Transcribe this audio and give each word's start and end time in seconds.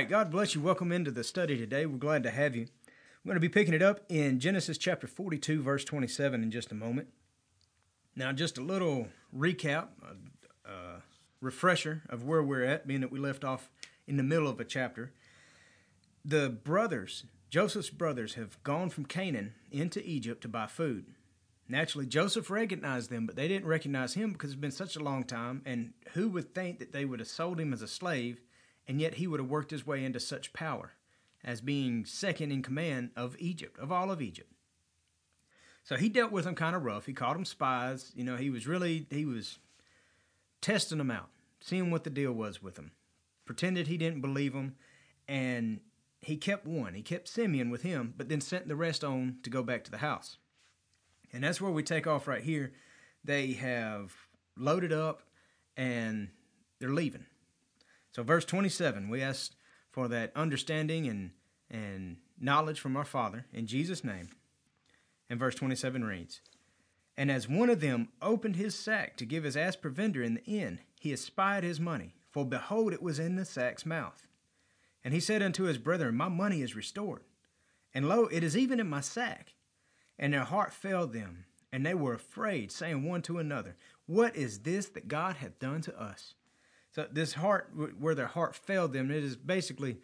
Right, 0.00 0.08
God 0.08 0.30
bless 0.30 0.54
you. 0.54 0.62
Welcome 0.62 0.92
into 0.92 1.10
the 1.10 1.22
study 1.22 1.58
today. 1.58 1.84
We're 1.84 1.98
glad 1.98 2.22
to 2.22 2.30
have 2.30 2.56
you. 2.56 2.68
We're 3.22 3.32
going 3.32 3.36
to 3.36 3.40
be 3.46 3.50
picking 3.50 3.74
it 3.74 3.82
up 3.82 4.00
in 4.08 4.40
Genesis 4.40 4.78
chapter 4.78 5.06
42, 5.06 5.60
verse 5.60 5.84
27 5.84 6.42
in 6.42 6.50
just 6.50 6.72
a 6.72 6.74
moment. 6.74 7.08
Now, 8.16 8.32
just 8.32 8.56
a 8.56 8.62
little 8.62 9.08
recap, 9.36 9.88
a, 10.02 10.70
a 10.70 11.02
refresher 11.42 12.00
of 12.08 12.24
where 12.24 12.42
we're 12.42 12.64
at, 12.64 12.86
being 12.86 13.02
that 13.02 13.12
we 13.12 13.18
left 13.18 13.44
off 13.44 13.68
in 14.06 14.16
the 14.16 14.22
middle 14.22 14.48
of 14.48 14.58
a 14.58 14.64
chapter. 14.64 15.12
The 16.24 16.48
brothers, 16.48 17.24
Joseph's 17.50 17.90
brothers, 17.90 18.36
have 18.36 18.62
gone 18.62 18.88
from 18.88 19.04
Canaan 19.04 19.52
into 19.70 20.02
Egypt 20.08 20.40
to 20.40 20.48
buy 20.48 20.66
food. 20.66 21.08
Naturally, 21.68 22.06
Joseph 22.06 22.48
recognized 22.48 23.10
them, 23.10 23.26
but 23.26 23.36
they 23.36 23.48
didn't 23.48 23.68
recognize 23.68 24.14
him 24.14 24.32
because 24.32 24.52
it's 24.52 24.60
been 24.60 24.70
such 24.70 24.96
a 24.96 25.04
long 25.04 25.24
time, 25.24 25.60
and 25.66 25.92
who 26.14 26.30
would 26.30 26.54
think 26.54 26.78
that 26.78 26.92
they 26.92 27.04
would 27.04 27.20
have 27.20 27.28
sold 27.28 27.60
him 27.60 27.74
as 27.74 27.82
a 27.82 27.86
slave 27.86 28.40
and 28.90 29.00
yet 29.00 29.14
he 29.14 29.28
would 29.28 29.38
have 29.38 29.48
worked 29.48 29.70
his 29.70 29.86
way 29.86 30.04
into 30.04 30.18
such 30.18 30.52
power 30.52 30.94
as 31.44 31.60
being 31.60 32.04
second 32.04 32.50
in 32.50 32.60
command 32.60 33.10
of 33.14 33.36
Egypt, 33.38 33.78
of 33.78 33.92
all 33.92 34.10
of 34.10 34.20
Egypt. 34.20 34.52
So 35.84 35.94
he 35.94 36.08
dealt 36.08 36.32
with 36.32 36.44
them 36.44 36.56
kind 36.56 36.74
of 36.74 36.82
rough. 36.82 37.06
He 37.06 37.12
called 37.12 37.36
them 37.36 37.44
spies. 37.44 38.10
You 38.16 38.24
know, 38.24 38.34
he 38.34 38.50
was 38.50 38.66
really, 38.66 39.06
he 39.08 39.24
was 39.24 39.60
testing 40.60 40.98
them 40.98 41.12
out, 41.12 41.28
seeing 41.60 41.92
what 41.92 42.02
the 42.02 42.10
deal 42.10 42.32
was 42.32 42.64
with 42.64 42.74
them. 42.74 42.90
Pretended 43.46 43.86
he 43.86 43.96
didn't 43.96 44.22
believe 44.22 44.54
them, 44.54 44.74
and 45.28 45.78
he 46.20 46.36
kept 46.36 46.66
one. 46.66 46.94
He 46.94 47.02
kept 47.02 47.28
Simeon 47.28 47.70
with 47.70 47.82
him, 47.82 48.12
but 48.16 48.28
then 48.28 48.40
sent 48.40 48.66
the 48.66 48.74
rest 48.74 49.04
on 49.04 49.36
to 49.44 49.50
go 49.50 49.62
back 49.62 49.84
to 49.84 49.92
the 49.92 49.98
house. 49.98 50.38
And 51.32 51.44
that's 51.44 51.60
where 51.60 51.70
we 51.70 51.84
take 51.84 52.08
off 52.08 52.26
right 52.26 52.42
here. 52.42 52.72
They 53.22 53.52
have 53.52 54.12
loaded 54.56 54.92
up 54.92 55.22
and 55.76 56.30
they're 56.80 56.90
leaving. 56.90 57.26
So, 58.12 58.22
verse 58.22 58.44
27, 58.44 59.08
we 59.08 59.22
ask 59.22 59.52
for 59.90 60.08
that 60.08 60.32
understanding 60.34 61.06
and, 61.06 61.30
and 61.70 62.16
knowledge 62.38 62.80
from 62.80 62.96
our 62.96 63.04
Father 63.04 63.46
in 63.52 63.66
Jesus' 63.66 64.04
name. 64.04 64.30
And 65.28 65.38
verse 65.38 65.54
27 65.54 66.04
reads 66.04 66.40
And 67.16 67.30
as 67.30 67.48
one 67.48 67.70
of 67.70 67.80
them 67.80 68.08
opened 68.20 68.56
his 68.56 68.74
sack 68.74 69.16
to 69.18 69.24
give 69.24 69.44
his 69.44 69.56
ass 69.56 69.76
provender 69.76 70.22
in 70.22 70.34
the 70.34 70.44
inn, 70.44 70.80
he 70.98 71.12
espied 71.12 71.62
his 71.62 71.78
money, 71.78 72.14
for 72.30 72.44
behold, 72.44 72.92
it 72.92 73.02
was 73.02 73.18
in 73.18 73.36
the 73.36 73.44
sack's 73.44 73.86
mouth. 73.86 74.26
And 75.04 75.14
he 75.14 75.20
said 75.20 75.42
unto 75.42 75.64
his 75.64 75.78
brethren, 75.78 76.16
My 76.16 76.28
money 76.28 76.62
is 76.62 76.76
restored. 76.76 77.22
And 77.94 78.08
lo, 78.08 78.26
it 78.26 78.44
is 78.44 78.56
even 78.56 78.80
in 78.80 78.88
my 78.88 79.00
sack. 79.00 79.54
And 80.18 80.34
their 80.34 80.44
heart 80.44 80.72
failed 80.72 81.12
them, 81.12 81.46
and 81.72 81.86
they 81.86 81.94
were 81.94 82.14
afraid, 82.14 82.70
saying 82.70 83.04
one 83.04 83.22
to 83.22 83.38
another, 83.38 83.76
What 84.06 84.36
is 84.36 84.60
this 84.60 84.88
that 84.90 85.08
God 85.08 85.36
hath 85.36 85.58
done 85.58 85.80
to 85.82 86.00
us? 86.00 86.34
So 86.92 87.06
this 87.10 87.34
heart, 87.34 87.70
where 87.98 88.14
their 88.14 88.26
heart 88.26 88.54
failed 88.54 88.92
them, 88.92 89.10
it 89.10 89.22
is 89.22 89.36
basically 89.36 89.98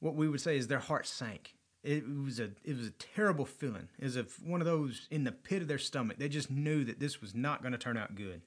what 0.00 0.14
we 0.14 0.28
would 0.28 0.40
say 0.40 0.56
is 0.56 0.68
their 0.68 0.78
heart 0.78 1.06
sank. 1.06 1.54
It 1.82 2.04
was 2.06 2.38
a 2.38 2.50
it 2.62 2.76
was 2.76 2.88
a 2.88 2.92
terrible 3.14 3.46
feeling. 3.46 3.88
It 3.98 4.04
was 4.04 4.18
one 4.44 4.60
of 4.60 4.66
those 4.66 5.08
in 5.10 5.24
the 5.24 5.32
pit 5.32 5.62
of 5.62 5.68
their 5.68 5.78
stomach. 5.78 6.18
They 6.18 6.28
just 6.28 6.50
knew 6.50 6.84
that 6.84 7.00
this 7.00 7.22
was 7.22 7.34
not 7.34 7.62
going 7.62 7.72
to 7.72 7.78
turn 7.78 7.96
out 7.96 8.14
good. 8.14 8.42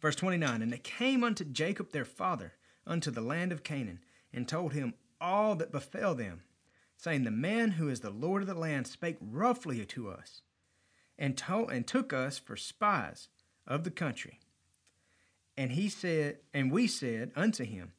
Verse 0.00 0.16
29 0.16 0.62
And 0.62 0.72
they 0.72 0.78
came 0.78 1.22
unto 1.22 1.44
Jacob 1.44 1.92
their 1.92 2.04
father, 2.04 2.54
unto 2.86 3.10
the 3.10 3.20
land 3.20 3.52
of 3.52 3.62
Canaan, 3.62 4.00
and 4.32 4.48
told 4.48 4.72
him 4.72 4.94
all 5.20 5.54
that 5.56 5.70
befell 5.70 6.14
them, 6.14 6.42
saying, 6.96 7.24
The 7.24 7.30
man 7.30 7.72
who 7.72 7.88
is 7.88 8.00
the 8.00 8.10
Lord 8.10 8.42
of 8.42 8.48
the 8.48 8.54
land 8.54 8.86
spake 8.86 9.18
roughly 9.20 9.84
to 9.84 10.10
us, 10.10 10.42
and, 11.18 11.36
told, 11.36 11.70
and 11.70 11.86
took 11.86 12.12
us 12.12 12.38
for 12.38 12.56
spies 12.56 13.28
of 13.66 13.84
the 13.84 13.90
country. 13.90 14.40
And 15.60 15.72
he 15.72 15.90
said, 15.90 16.38
and 16.54 16.72
we 16.72 16.86
said 16.86 17.32
unto 17.36 17.64
him, 17.64 17.92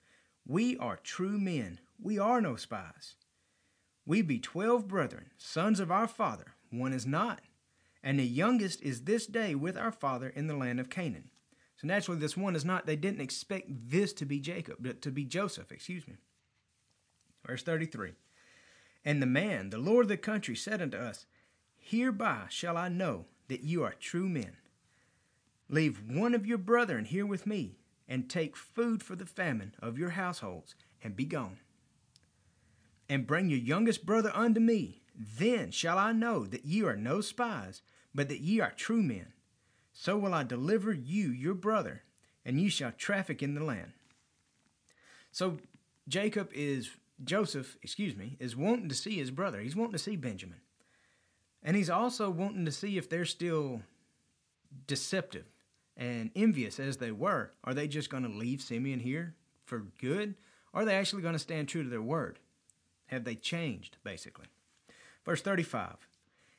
We 0.47 0.79
are 0.79 0.97
true 0.97 1.39
men, 1.39 1.79
we 2.01 2.17
are 2.17 2.41
no 2.41 2.55
spies. 2.55 3.13
We 4.03 4.23
be 4.23 4.39
twelve 4.39 4.87
brethren, 4.87 5.29
sons 5.37 5.79
of 5.79 5.91
our 5.91 6.07
father, 6.07 6.55
one 6.71 6.91
is 6.91 7.05
not, 7.05 7.41
and 8.01 8.17
the 8.17 8.25
youngest 8.25 8.81
is 8.81 9.03
this 9.03 9.27
day 9.27 9.53
with 9.53 9.77
our 9.77 9.91
father 9.91 10.27
in 10.27 10.47
the 10.47 10.55
land 10.55 10.79
of 10.79 10.89
Canaan. 10.89 11.29
So 11.77 11.85
naturally, 11.85 12.19
this 12.19 12.35
one 12.35 12.55
is 12.55 12.65
not, 12.65 12.87
they 12.87 12.95
didn't 12.95 13.21
expect 13.21 13.67
this 13.69 14.11
to 14.13 14.25
be 14.25 14.39
Jacob, 14.39 14.77
but 14.79 15.03
to 15.03 15.11
be 15.11 15.23
Joseph, 15.23 15.71
excuse 15.71 16.07
me. 16.07 16.15
Verse 17.45 17.61
33 17.61 18.13
And 19.05 19.21
the 19.21 19.27
man, 19.27 19.69
the 19.69 19.77
Lord 19.77 20.05
of 20.05 20.09
the 20.09 20.17
country, 20.17 20.55
said 20.55 20.81
unto 20.81 20.97
us, 20.97 21.27
Hereby 21.77 22.45
shall 22.49 22.75
I 22.75 22.89
know 22.89 23.25
that 23.49 23.61
you 23.61 23.83
are 23.83 23.93
true 23.93 24.27
men. 24.27 24.57
Leave 25.71 26.03
one 26.05 26.35
of 26.35 26.45
your 26.45 26.57
brethren 26.57 27.05
here 27.05 27.25
with 27.25 27.47
me, 27.47 27.77
and 28.07 28.29
take 28.29 28.57
food 28.57 29.01
for 29.01 29.15
the 29.15 29.25
famine 29.25 29.73
of 29.79 29.97
your 29.97 30.09
households, 30.09 30.75
and 31.01 31.15
be 31.15 31.23
gone. 31.23 31.59
And 33.07 33.25
bring 33.25 33.49
your 33.49 33.59
youngest 33.59 34.05
brother 34.05 34.31
unto 34.35 34.59
me. 34.59 35.01
Then 35.15 35.71
shall 35.71 35.97
I 35.97 36.11
know 36.11 36.45
that 36.45 36.65
ye 36.65 36.83
are 36.83 36.97
no 36.97 37.21
spies, 37.21 37.81
but 38.13 38.27
that 38.27 38.41
ye 38.41 38.59
are 38.59 38.71
true 38.71 39.01
men. 39.01 39.27
So 39.93 40.17
will 40.17 40.33
I 40.33 40.43
deliver 40.43 40.91
you 40.91 41.31
your 41.31 41.53
brother, 41.53 42.03
and 42.45 42.59
ye 42.59 42.67
shall 42.67 42.91
traffic 42.91 43.41
in 43.41 43.55
the 43.55 43.63
land. 43.63 43.93
So 45.31 45.57
Jacob 46.05 46.51
is, 46.53 46.89
Joseph, 47.23 47.77
excuse 47.81 48.17
me, 48.17 48.35
is 48.41 48.57
wanting 48.57 48.89
to 48.89 48.95
see 48.95 49.17
his 49.17 49.31
brother. 49.31 49.61
He's 49.61 49.75
wanting 49.75 49.93
to 49.93 49.99
see 49.99 50.17
Benjamin. 50.17 50.59
And 51.63 51.77
he's 51.77 51.89
also 51.89 52.29
wanting 52.29 52.65
to 52.65 52.71
see 52.73 52.97
if 52.97 53.09
they're 53.09 53.23
still 53.23 53.83
deceptive 54.87 55.45
and 56.01 56.31
envious 56.35 56.79
as 56.79 56.97
they 56.97 57.11
were, 57.11 57.51
are 57.63 57.75
they 57.75 57.87
just 57.87 58.09
going 58.09 58.23
to 58.23 58.29
leave 58.29 58.59
Simeon 58.59 58.99
here 58.99 59.35
for 59.63 59.85
good? 60.01 60.33
Are 60.73 60.83
they 60.83 60.95
actually 60.95 61.21
going 61.21 61.35
to 61.35 61.39
stand 61.39 61.69
true 61.69 61.83
to 61.83 61.89
their 61.89 62.01
word? 62.01 62.39
Have 63.05 63.23
they 63.23 63.35
changed, 63.35 63.97
basically? 64.03 64.47
Verse 65.23 65.43
35 65.43 65.97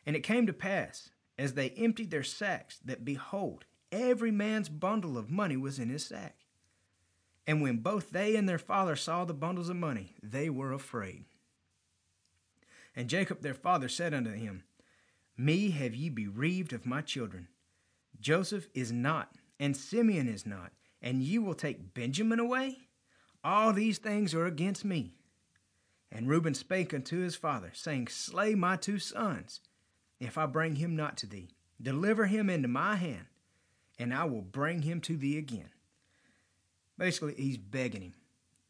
And 0.06 0.14
it 0.14 0.22
came 0.22 0.46
to 0.46 0.52
pass, 0.52 1.10
as 1.36 1.54
they 1.54 1.70
emptied 1.70 2.12
their 2.12 2.22
sacks, 2.22 2.78
that 2.84 3.04
behold, 3.04 3.64
every 3.90 4.30
man's 4.30 4.68
bundle 4.68 5.18
of 5.18 5.28
money 5.28 5.56
was 5.56 5.80
in 5.80 5.88
his 5.88 6.06
sack. 6.06 6.36
And 7.44 7.60
when 7.60 7.78
both 7.78 8.10
they 8.10 8.36
and 8.36 8.48
their 8.48 8.60
father 8.60 8.94
saw 8.94 9.24
the 9.24 9.34
bundles 9.34 9.68
of 9.68 9.74
money, 9.74 10.14
they 10.22 10.50
were 10.50 10.72
afraid. 10.72 11.24
And 12.94 13.08
Jacob 13.08 13.42
their 13.42 13.54
father 13.54 13.88
said 13.88 14.14
unto 14.14 14.30
him, 14.30 14.62
Me 15.36 15.70
have 15.70 15.96
ye 15.96 16.10
bereaved 16.10 16.72
of 16.72 16.86
my 16.86 17.00
children. 17.00 17.48
Joseph 18.22 18.68
is 18.72 18.92
not, 18.92 19.34
and 19.58 19.76
Simeon 19.76 20.28
is 20.28 20.46
not, 20.46 20.70
and 21.02 21.22
you 21.22 21.42
will 21.42 21.54
take 21.54 21.92
Benjamin 21.92 22.38
away? 22.38 22.78
All 23.42 23.72
these 23.72 23.98
things 23.98 24.32
are 24.32 24.46
against 24.46 24.84
me. 24.84 25.16
And 26.10 26.28
Reuben 26.28 26.54
spake 26.54 26.94
unto 26.94 27.18
his 27.18 27.34
father, 27.34 27.72
saying, 27.74 28.08
Slay 28.08 28.54
my 28.54 28.76
two 28.76 29.00
sons, 29.00 29.60
if 30.20 30.38
I 30.38 30.46
bring 30.46 30.76
him 30.76 30.94
not 30.94 31.16
to 31.18 31.26
thee. 31.26 31.50
Deliver 31.80 32.26
him 32.26 32.48
into 32.48 32.68
my 32.68 32.94
hand, 32.94 33.26
and 33.98 34.14
I 34.14 34.24
will 34.24 34.42
bring 34.42 34.82
him 34.82 35.00
to 35.00 35.16
thee 35.16 35.36
again. 35.36 35.70
Basically, 36.96 37.34
he's 37.34 37.58
begging 37.58 38.02
him, 38.02 38.14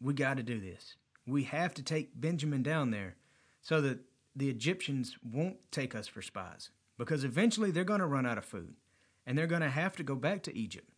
We 0.01 0.15
got 0.15 0.39
to 0.39 0.43
do 0.43 0.61
this. 0.61 0.97
We 1.27 1.45
have 1.45 1.75
to 1.75 1.83
take 1.83 2.19
Benjamin 2.19 2.63
down 2.63 2.91
there 2.91 3.17
so 3.61 3.83
that 3.83 3.99
the 4.35 4.49
Egyptians 4.49 5.19
won't 5.23 5.59
take 5.71 5.95
us 5.95 6.07
for 6.07 6.23
spies, 6.23 6.71
because 6.97 7.23
eventually 7.23 7.71
they're 7.71 7.85
going 7.85 8.01
to 8.01 8.07
run 8.07 8.25
out 8.25 8.39
of 8.39 8.47
food 8.47 8.77
and 9.27 9.37
they're 9.37 9.47
going 9.47 9.63
to 9.63 9.71
have 9.71 9.97
to 9.97 10.03
go 10.03 10.15
back 10.15 10.43
to 10.45 10.57
Egypt. 10.57 10.89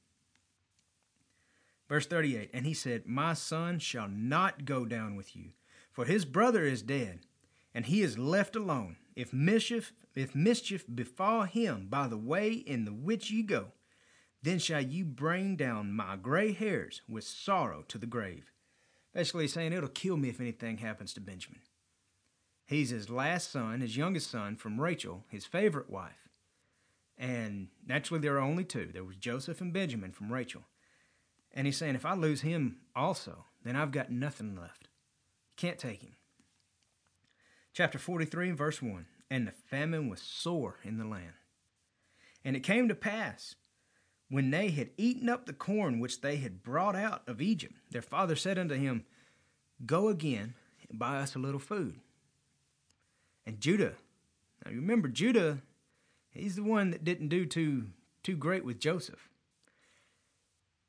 Verse 1.89 2.07
38 2.07 2.51
And 2.53 2.67
he 2.67 2.75
said, 2.75 3.07
My 3.07 3.35
son 3.35 3.79
shall 3.79 4.09
not 4.09 4.65
go 4.65 4.85
down 4.85 5.17
with 5.17 5.37
you, 5.37 5.51
for 5.93 6.05
his 6.05 6.25
brother 6.25 6.65
is 6.65 6.83
dead, 6.83 7.21
and 7.75 7.87
he 7.87 8.03
is 8.03 8.19
left 8.19 8.57
alone. 8.57 8.97
If 9.15 9.33
mischief, 9.33 9.93
if 10.15 10.35
mischief 10.35 10.85
befall 10.93 11.43
him 11.43 11.87
by 11.89 12.09
the 12.09 12.19
way 12.19 12.53
in 12.53 12.85
the 12.85 12.93
which 12.93 13.31
ye 13.31 13.43
go, 13.43 13.69
then 14.43 14.59
shall 14.59 14.81
you 14.81 15.05
bring 15.05 15.57
down 15.57 15.93
my 15.93 16.17
gray 16.17 16.53
hairs 16.53 17.03
with 17.09 17.25
sorrow 17.25 17.83
to 17.89 17.99
the 17.99 18.07
grave. 18.07 18.51
Basically, 19.15 19.47
saying 19.47 19.73
it'll 19.73 19.89
kill 19.89 20.17
me 20.17 20.29
if 20.29 20.41
anything 20.41 20.79
happens 20.79 21.13
to 21.15 21.21
Benjamin. 21.21 21.61
He's 22.67 22.91
his 22.91 23.09
last 23.09 23.51
son, 23.51 23.81
his 23.81 23.97
youngest 23.97 24.31
son 24.31 24.57
from 24.57 24.81
Rachel, 24.81 25.25
his 25.29 25.47
favorite 25.47 25.89
wife. 25.89 26.24
And 27.17 27.69
naturally, 27.87 28.21
there 28.21 28.37
are 28.37 28.41
only 28.41 28.65
two. 28.65 28.91
There 28.93 29.05
was 29.05 29.17
Joseph 29.17 29.61
and 29.61 29.73
Benjamin 29.73 30.13
from 30.13 30.33
Rachel. 30.33 30.63
And 31.53 31.67
he's 31.67 31.77
saying, 31.77 31.95
if 31.95 32.05
I 32.05 32.15
lose 32.15 32.41
him 32.41 32.79
also, 32.97 33.45
then 33.65 33.77
I've 33.77 33.93
got 33.93 34.11
nothing 34.11 34.57
left. 34.57 34.89
Can't 35.57 35.79
take 35.79 36.03
him. 36.03 36.17
Chapter 37.73 37.99
43 37.99 38.51
verse 38.53 38.83
1 38.83 39.07
And 39.31 39.47
the 39.47 39.53
famine 39.53 40.09
was 40.09 40.21
sore 40.21 40.79
in 40.83 40.99
the 40.99 41.07
land. 41.07 41.35
And 42.45 42.57
it 42.57 42.61
came 42.61 42.89
to 42.89 42.95
pass, 42.95 43.55
when 44.29 44.51
they 44.51 44.71
had 44.71 44.91
eaten 44.97 45.29
up 45.29 45.47
the 45.47 45.53
corn 45.53 46.01
which 46.01 46.21
they 46.21 46.37
had 46.37 46.63
brought 46.63 46.97
out 46.97 47.23
of 47.29 47.41
Egypt, 47.41 47.75
their 47.91 48.03
father 48.03 48.37
said 48.37 48.59
unto 48.59 48.75
him, 48.75 49.05
Go 49.87 50.09
again 50.09 50.55
and 50.89 50.99
buy 50.99 51.19
us 51.19 51.35
a 51.35 51.39
little 51.39 51.61
food. 51.61 52.01
And 53.47 53.61
Judah, 53.61 53.95
now 54.65 54.73
you 54.73 54.81
remember, 54.81 55.09
Judah, 55.09 55.59
he's 56.35 56.57
the 56.57 56.63
one 56.63 56.91
that 56.91 57.05
didn't 57.05 57.29
do 57.29 57.47
too, 57.47 57.87
too 58.23 58.37
great 58.37 58.65
with 58.65 58.79
Joseph. 58.79 59.29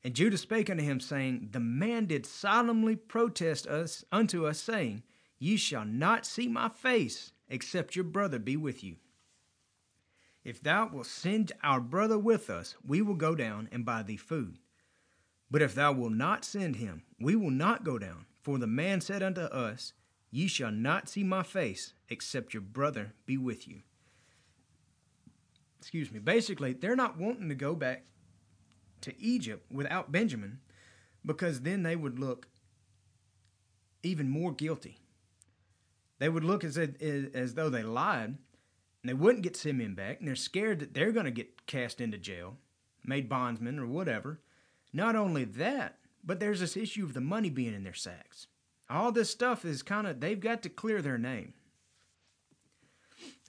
And 0.04 0.14
Judah 0.14 0.38
spake 0.38 0.70
unto 0.70 0.84
him, 0.84 1.00
saying, 1.00 1.50
The 1.52 1.60
man 1.60 2.06
did 2.06 2.26
solemnly 2.26 2.96
protest 2.96 3.66
us 3.66 4.06
unto 4.12 4.46
us, 4.46 4.60
saying, 4.60 5.04
Ye 5.40 5.58
shall 5.58 5.86
not 5.86 6.26
see 6.26 6.48
my 6.48 6.70
face, 6.70 7.32
except 7.50 7.96
your 7.96 8.06
brother 8.06 8.38
be 8.38 8.56
with 8.56 8.84
you. 8.84 8.98
If 10.44 10.62
thou 10.62 10.88
wilt 10.88 11.08
send 11.08 11.54
our 11.64 11.82
brother 11.82 12.20
with 12.20 12.52
us, 12.52 12.76
we 12.86 13.02
will 13.02 13.16
go 13.16 13.34
down 13.34 13.68
and 13.72 13.84
buy 13.84 14.04
thee 14.04 14.16
food. 14.16 14.60
But 15.50 15.64
if 15.64 15.74
thou 15.74 15.92
wilt 15.92 16.14
not 16.14 16.46
send 16.46 16.76
him, 16.76 17.02
we 17.20 17.36
will 17.36 17.50
not 17.50 17.84
go 17.84 17.98
down. 17.98 18.28
For 18.44 18.60
the 18.60 18.68
man 18.68 19.02
said 19.02 19.24
unto 19.24 19.42
us, 19.42 19.94
Ye 20.30 20.46
shall 20.48 20.72
not 20.72 21.10
see 21.10 21.24
my 21.24 21.42
face, 21.42 21.94
except 22.10 22.54
your 22.54 22.62
brother 22.62 23.14
be 23.26 23.38
with 23.38 23.68
you. 23.68 23.82
Excuse 25.86 26.12
me. 26.12 26.18
Basically, 26.18 26.74
they're 26.74 26.96
not 26.96 27.20
wanting 27.20 27.48
to 27.48 27.54
go 27.54 27.76
back 27.76 28.06
to 29.02 29.14
Egypt 29.22 29.72
without 29.72 30.12
Benjamin 30.12 30.58
because 31.24 31.62
then 31.62 31.84
they 31.84 31.96
would 31.96 32.18
look 32.18 32.48
even 34.02 34.28
more 34.28 34.52
guilty. 34.52 34.98
They 36.18 36.28
would 36.28 36.44
look 36.44 36.64
as, 36.64 36.76
as 36.76 37.54
though 37.54 37.70
they 37.70 37.84
lied, 37.84 38.30
and 38.30 38.38
they 39.04 39.14
wouldn't 39.14 39.44
get 39.44 39.56
Simeon 39.56 39.94
back, 39.94 40.18
and 40.18 40.28
they're 40.28 40.36
scared 40.36 40.80
that 40.80 40.96
they're 40.96 41.12
going 41.12 41.26
to 41.26 41.32
get 41.32 41.68
cast 41.68 42.02
into 42.02 42.18
jail, 42.18 42.58
made 43.04 43.30
bondsmen, 43.30 43.78
or 43.78 43.86
whatever. 43.86 44.40
Not 44.92 45.16
only 45.16 45.44
that, 45.44 46.00
but 46.24 46.40
there's 46.40 46.62
this 46.62 46.76
issue 46.76 47.06
of 47.06 47.14
the 47.14 47.22
money 47.22 47.52
being 47.52 47.76
in 47.76 47.84
their 47.84 47.94
sacks. 47.94 48.48
All 48.90 49.12
this 49.12 49.30
stuff 49.30 49.64
is 49.64 49.84
kind 49.84 50.08
of, 50.08 50.20
they've 50.20 50.40
got 50.40 50.64
to 50.64 50.70
clear 50.70 51.04
their 51.04 51.20
name. 51.20 51.54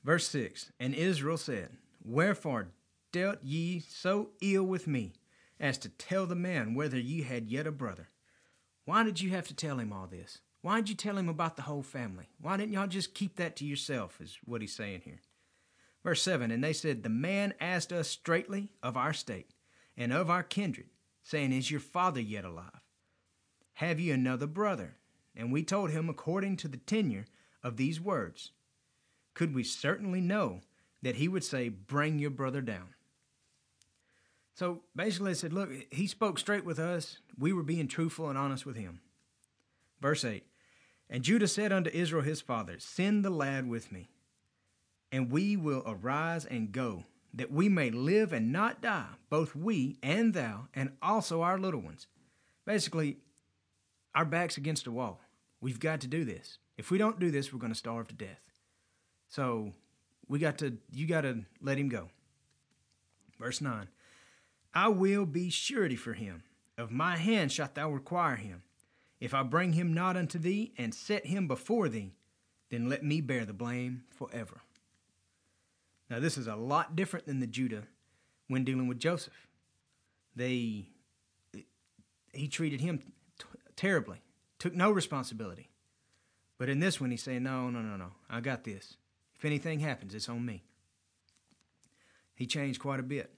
Verse 0.04 0.28
6 0.28 0.70
And 0.78 0.94
Israel 0.94 1.38
said, 1.38 1.70
Wherefore 2.06 2.68
dealt 3.10 3.42
ye 3.42 3.80
so 3.80 4.30
ill 4.40 4.62
with 4.62 4.86
me, 4.86 5.14
as 5.58 5.76
to 5.78 5.88
tell 5.88 6.24
the 6.24 6.36
man 6.36 6.74
whether 6.74 6.98
ye 6.98 7.22
had 7.22 7.50
yet 7.50 7.66
a 7.66 7.72
brother? 7.72 8.10
Why 8.84 9.02
did 9.02 9.20
you 9.20 9.30
have 9.30 9.48
to 9.48 9.54
tell 9.54 9.80
him 9.80 9.92
all 9.92 10.06
this? 10.06 10.38
Why 10.62 10.76
did 10.76 10.88
you 10.88 10.94
tell 10.94 11.18
him 11.18 11.28
about 11.28 11.56
the 11.56 11.62
whole 11.62 11.82
family? 11.82 12.28
Why 12.40 12.56
didn't 12.56 12.74
y'all 12.74 12.86
just 12.86 13.12
keep 13.12 13.34
that 13.36 13.56
to 13.56 13.64
yourself, 13.64 14.20
is 14.20 14.38
what 14.44 14.60
he's 14.60 14.72
saying 14.72 15.02
here. 15.04 15.20
Verse 16.04 16.22
7 16.22 16.52
And 16.52 16.62
they 16.62 16.72
said, 16.72 17.02
The 17.02 17.08
man 17.08 17.54
asked 17.60 17.92
us 17.92 18.08
straightly 18.08 18.70
of 18.84 18.96
our 18.96 19.12
state 19.12 19.50
and 19.96 20.12
of 20.12 20.30
our 20.30 20.44
kindred, 20.44 20.86
saying, 21.24 21.52
Is 21.52 21.72
your 21.72 21.80
father 21.80 22.20
yet 22.20 22.44
alive? 22.44 22.82
Have 23.74 23.98
ye 23.98 24.12
another 24.12 24.46
brother? 24.46 24.94
And 25.34 25.50
we 25.50 25.64
told 25.64 25.90
him 25.90 26.08
according 26.08 26.56
to 26.58 26.68
the 26.68 26.76
tenure 26.76 27.26
of 27.64 27.76
these 27.76 28.00
words. 28.00 28.52
Could 29.34 29.56
we 29.56 29.64
certainly 29.64 30.20
know 30.20 30.60
that 31.06 31.14
he 31.14 31.28
would 31.28 31.44
say, 31.44 31.68
Bring 31.68 32.18
your 32.18 32.30
brother 32.30 32.60
down? 32.60 32.88
So 34.54 34.80
basically, 34.96 35.30
I 35.30 35.34
said, 35.34 35.52
Look, 35.52 35.70
he 35.92 36.08
spoke 36.08 36.36
straight 36.36 36.64
with 36.64 36.80
us. 36.80 37.18
We 37.38 37.52
were 37.52 37.62
being 37.62 37.86
truthful 37.86 38.28
and 38.28 38.36
honest 38.36 38.66
with 38.66 38.74
him. 38.74 38.98
Verse 40.00 40.24
8 40.24 40.42
And 41.08 41.22
Judah 41.22 41.46
said 41.46 41.72
unto 41.72 41.90
Israel 41.90 42.24
his 42.24 42.40
father, 42.40 42.80
Send 42.80 43.24
the 43.24 43.30
lad 43.30 43.68
with 43.68 43.92
me, 43.92 44.08
and 45.12 45.30
we 45.30 45.56
will 45.56 45.84
arise 45.86 46.44
and 46.44 46.72
go, 46.72 47.04
that 47.32 47.52
we 47.52 47.68
may 47.68 47.90
live 47.90 48.32
and 48.32 48.50
not 48.50 48.82
die, 48.82 49.06
both 49.30 49.54
we 49.54 49.98
and 50.02 50.34
thou, 50.34 50.66
and 50.74 50.90
also 51.00 51.42
our 51.42 51.56
little 51.56 51.80
ones. 51.80 52.08
Basically, 52.64 53.18
our 54.12 54.24
back's 54.24 54.56
against 54.56 54.88
a 54.88 54.90
wall. 54.90 55.20
We've 55.60 55.78
got 55.78 56.00
to 56.00 56.08
do 56.08 56.24
this. 56.24 56.58
If 56.76 56.90
we 56.90 56.98
don't 56.98 57.20
do 57.20 57.30
this, 57.30 57.52
we're 57.52 57.60
going 57.60 57.72
to 57.72 57.78
starve 57.78 58.08
to 58.08 58.14
death. 58.14 58.40
So 59.28 59.72
we 60.28 60.38
got 60.38 60.58
to, 60.58 60.78
you 60.92 61.06
got 61.06 61.22
to 61.22 61.44
let 61.60 61.78
him 61.78 61.88
go. 61.88 62.08
Verse 63.38 63.60
9 63.60 63.88
I 64.74 64.88
will 64.88 65.26
be 65.26 65.50
surety 65.50 65.96
for 65.96 66.12
him. 66.12 66.42
Of 66.78 66.90
my 66.90 67.16
hand 67.16 67.50
shalt 67.50 67.74
thou 67.74 67.90
require 67.90 68.36
him. 68.36 68.62
If 69.20 69.32
I 69.32 69.42
bring 69.42 69.72
him 69.72 69.94
not 69.94 70.16
unto 70.16 70.38
thee 70.38 70.74
and 70.76 70.94
set 70.94 71.26
him 71.26 71.48
before 71.48 71.88
thee, 71.88 72.12
then 72.70 72.88
let 72.88 73.02
me 73.02 73.20
bear 73.20 73.46
the 73.46 73.54
blame 73.54 74.04
forever. 74.10 74.60
Now, 76.10 76.20
this 76.20 76.36
is 76.36 76.46
a 76.46 76.56
lot 76.56 76.94
different 76.94 77.26
than 77.26 77.40
the 77.40 77.46
Judah 77.46 77.84
when 78.48 78.64
dealing 78.64 78.86
with 78.86 78.98
Joseph. 78.98 79.48
They, 80.34 80.88
he 82.32 82.48
treated 82.48 82.80
him 82.80 82.98
t- 83.38 83.46
terribly, 83.74 84.20
took 84.58 84.74
no 84.74 84.90
responsibility. 84.90 85.70
But 86.58 86.68
in 86.68 86.80
this 86.80 87.00
one, 87.00 87.10
he's 87.10 87.22
saying, 87.22 87.42
No, 87.42 87.70
no, 87.70 87.80
no, 87.80 87.96
no, 87.96 88.12
I 88.28 88.40
got 88.40 88.64
this. 88.64 88.96
If 89.38 89.44
anything 89.44 89.80
happens, 89.80 90.14
it's 90.14 90.28
on 90.28 90.44
me. 90.44 90.62
He 92.34 92.46
changed 92.46 92.80
quite 92.80 93.00
a 93.00 93.04
bit. 93.04 93.32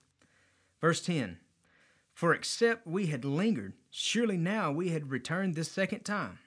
Verse 0.81 1.01
10 1.01 1.39
For 2.15 2.35
except 2.35 2.87
we 2.87 3.07
had 3.07 3.25
lingered, 3.25 3.75
surely 3.91 4.37
now 4.37 4.71
we 4.71 4.91
had 4.91 5.11
returned 5.11 5.55
this 5.55 5.71
second 5.71 6.01
time. 6.01 6.39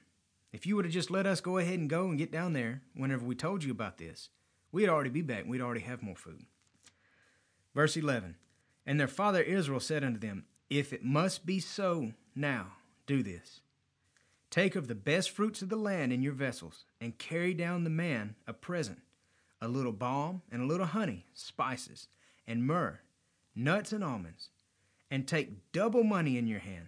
If 0.51 0.65
you 0.65 0.75
would 0.75 0.85
have 0.85 0.93
just 0.93 1.11
let 1.11 1.25
us 1.25 1.39
go 1.39 1.57
ahead 1.57 1.79
and 1.79 1.89
go 1.89 2.09
and 2.09 2.17
get 2.17 2.31
down 2.31 2.53
there 2.53 2.81
whenever 2.93 3.25
we 3.25 3.35
told 3.35 3.63
you 3.63 3.71
about 3.71 3.97
this, 3.97 4.29
we'd 4.71 4.89
already 4.89 5.09
be 5.09 5.21
back. 5.21 5.41
and 5.41 5.49
We'd 5.49 5.61
already 5.61 5.81
have 5.81 6.03
more 6.03 6.15
food. 6.15 6.45
Verse 7.73 7.95
11 7.95 8.35
And 8.85 8.99
their 8.99 9.07
father 9.07 9.41
Israel 9.41 9.79
said 9.79 10.03
unto 10.03 10.19
them, 10.19 10.45
If 10.69 10.91
it 10.91 11.03
must 11.03 11.45
be 11.45 11.59
so 11.59 12.11
now, 12.35 12.73
do 13.05 13.23
this. 13.23 13.61
Take 14.49 14.75
of 14.75 14.89
the 14.89 14.95
best 14.95 15.31
fruits 15.31 15.61
of 15.61 15.69
the 15.69 15.77
land 15.77 16.11
in 16.11 16.21
your 16.21 16.33
vessels, 16.33 16.83
and 16.99 17.17
carry 17.17 17.53
down 17.53 17.85
the 17.85 17.89
man 17.89 18.35
a 18.45 18.51
present, 18.51 18.99
a 19.61 19.67
little 19.67 19.91
balm, 19.91 20.41
and 20.51 20.61
a 20.61 20.65
little 20.65 20.87
honey, 20.87 21.25
spices, 21.33 22.07
and 22.47 22.65
myrrh, 22.65 22.99
nuts 23.55 23.91
and 23.91 24.03
almonds, 24.03 24.49
and 25.09 25.27
take 25.27 25.71
double 25.71 26.03
money 26.03 26.37
in 26.37 26.47
your 26.47 26.59
hand, 26.59 26.87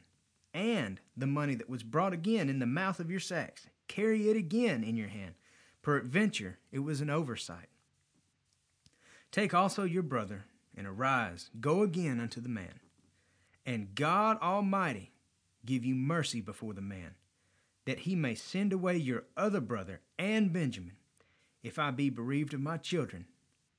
and 0.54 1.00
the 1.16 1.28
money 1.28 1.56
that 1.56 1.70
was 1.70 1.84
brought 1.84 2.14
again 2.14 2.50
in 2.50 2.60
the 2.60 2.66
mouth 2.66 3.00
of 3.00 3.12
your 3.12 3.20
sacks. 3.20 3.68
Carry 3.88 4.30
it 4.30 4.38
again 4.38 4.84
in 4.84 4.96
your 4.96 5.10
hand. 5.10 5.36
Peradventure, 5.82 6.58
it 6.72 6.80
was 6.80 7.02
an 7.02 7.10
oversight. 7.10 7.68
Take 9.32 9.54
also 9.54 9.84
your 9.84 10.04
brother, 10.04 10.46
and 10.76 10.88
arise, 10.88 11.50
go 11.60 11.84
again 11.84 12.20
unto 12.20 12.42
the 12.42 12.50
man. 12.50 12.80
And 13.66 13.94
God 13.94 14.38
Almighty 14.42 15.12
give 15.66 15.86
you 15.86 15.96
mercy 15.96 16.42
before 16.42 16.74
the 16.74 16.82
man, 16.82 17.16
that 17.86 18.00
he 18.00 18.16
may 18.16 18.36
send 18.36 18.74
away 18.74 18.98
your 18.98 19.24
other 19.38 19.62
brother 19.62 20.02
and 20.18 20.52
Benjamin. 20.52 20.94
If 21.64 21.80
I 21.80 21.92
be 21.92 22.10
bereaved 22.10 22.54
of 22.54 22.60
my 22.60 22.78
children, 22.78 23.26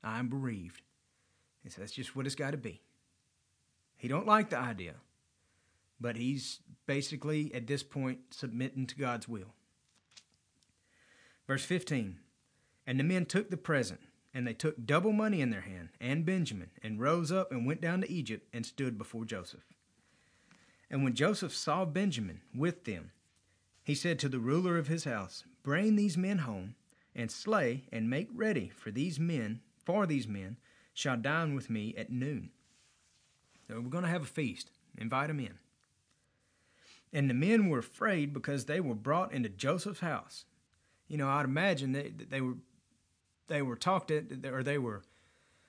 I 0.03 0.19
am 0.19 0.29
bereaved. 0.29 0.83
He 1.63 1.71
says, 1.71 1.79
that's 1.79 1.93
just 1.93 2.17
what 2.17 2.27
it's 2.27 2.35
got 2.35 2.51
to 2.51 2.57
be. 2.57 2.81
He 3.97 4.09
don't 4.09 4.27
like 4.27 4.51
the 4.51 4.59
idea, 4.59 4.95
but 6.01 6.17
he's 6.17 6.61
basically 6.87 7.55
at 7.55 7.67
this 7.67 7.83
point 7.83 8.19
submitting 8.31 8.87
to 8.87 8.97
God's 8.97 9.29
will. 9.29 9.55
Verse 11.47 11.65
15 11.65 12.19
And 12.87 12.99
the 12.99 13.05
men 13.05 13.27
took 13.27 13.51
the 13.51 13.57
present, 13.57 14.01
and 14.33 14.47
they 14.47 14.53
took 14.53 14.85
double 14.85 15.13
money 15.13 15.41
in 15.41 15.51
their 15.51 15.63
hand, 15.63 15.91
and 16.01 16.27
Benjamin, 16.27 16.71
and 16.83 17.01
rose 17.01 17.31
up 17.31 17.53
and 17.53 17.67
went 17.67 17.81
down 17.81 18.01
to 18.01 18.11
Egypt 18.11 18.49
and 18.53 18.67
stood 18.67 18.99
before 18.99 19.25
Joseph. 19.25 19.65
And 20.91 21.03
when 21.03 21.15
Joseph 21.15 21.55
saw 21.55 21.85
Benjamin 21.85 22.41
with 22.55 22.85
them, 22.85 23.13
he 23.83 23.95
said 23.95 24.19
to 24.19 24.29
the 24.29 24.39
ruler 24.39 24.79
of 24.79 24.89
his 24.89 25.05
house, 25.05 25.45
Bring 25.63 25.97
these 25.97 26.17
men 26.17 26.39
home, 26.39 26.75
and 27.15 27.31
slay 27.31 27.85
and 27.93 28.11
make 28.11 28.29
ready 28.35 28.71
for 28.75 28.91
these 28.91 29.21
men, 29.21 29.61
for 29.85 30.07
these 30.07 30.27
men, 30.27 30.57
shall 30.93 31.17
dine 31.17 31.55
with 31.55 31.71
me 31.71 31.95
at 31.97 32.11
noon. 32.11 32.51
So 33.69 33.81
we're 33.81 33.91
going 33.91 34.05
to 34.05 34.11
have 34.11 34.23
a 34.23 34.27
feast. 34.27 34.71
Invite 34.99 35.29
them 35.29 35.41
in. 35.41 35.55
And 37.13 37.31
the 37.31 37.35
men 37.35 37.69
were 37.69 37.79
afraid 37.79 38.33
because 38.33 38.65
they 38.65 38.81
were 38.81 38.95
brought 38.95 39.33
into 39.33 39.49
Joseph's 39.49 40.01
house. 40.01 40.45
You 41.09 41.17
know, 41.17 41.29
I'd 41.29 41.45
imagine 41.45 41.93
they, 41.93 42.11
they 42.11 42.41
were 42.41 42.55
they 43.47 43.63
were 43.63 43.77
talked 43.77 44.11
at, 44.11 44.25
or 44.47 44.63
they 44.63 44.79
were 44.79 45.03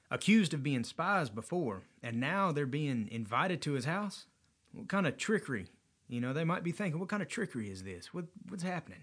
accused 0.10 0.54
of 0.54 0.64
being 0.64 0.84
spies 0.84 1.30
before, 1.30 1.84
and 2.02 2.20
now 2.20 2.52
they're 2.52 2.66
being 2.66 3.10
invited 3.12 3.62
to 3.64 3.74
his 3.74 3.86
house. 3.86 4.28
What 4.72 4.88
kind 4.88 5.06
of 5.06 5.18
trickery? 5.18 5.68
You 6.08 6.22
know, 6.22 6.34
they 6.34 6.44
might 6.44 6.64
be 6.64 6.72
thinking, 6.72 7.00
what 7.00 7.10
kind 7.10 7.22
of 7.22 7.28
trickery 7.28 7.70
is 7.70 7.84
this? 7.84 8.14
What, 8.14 8.26
what's 8.48 8.64
happening? 8.64 9.00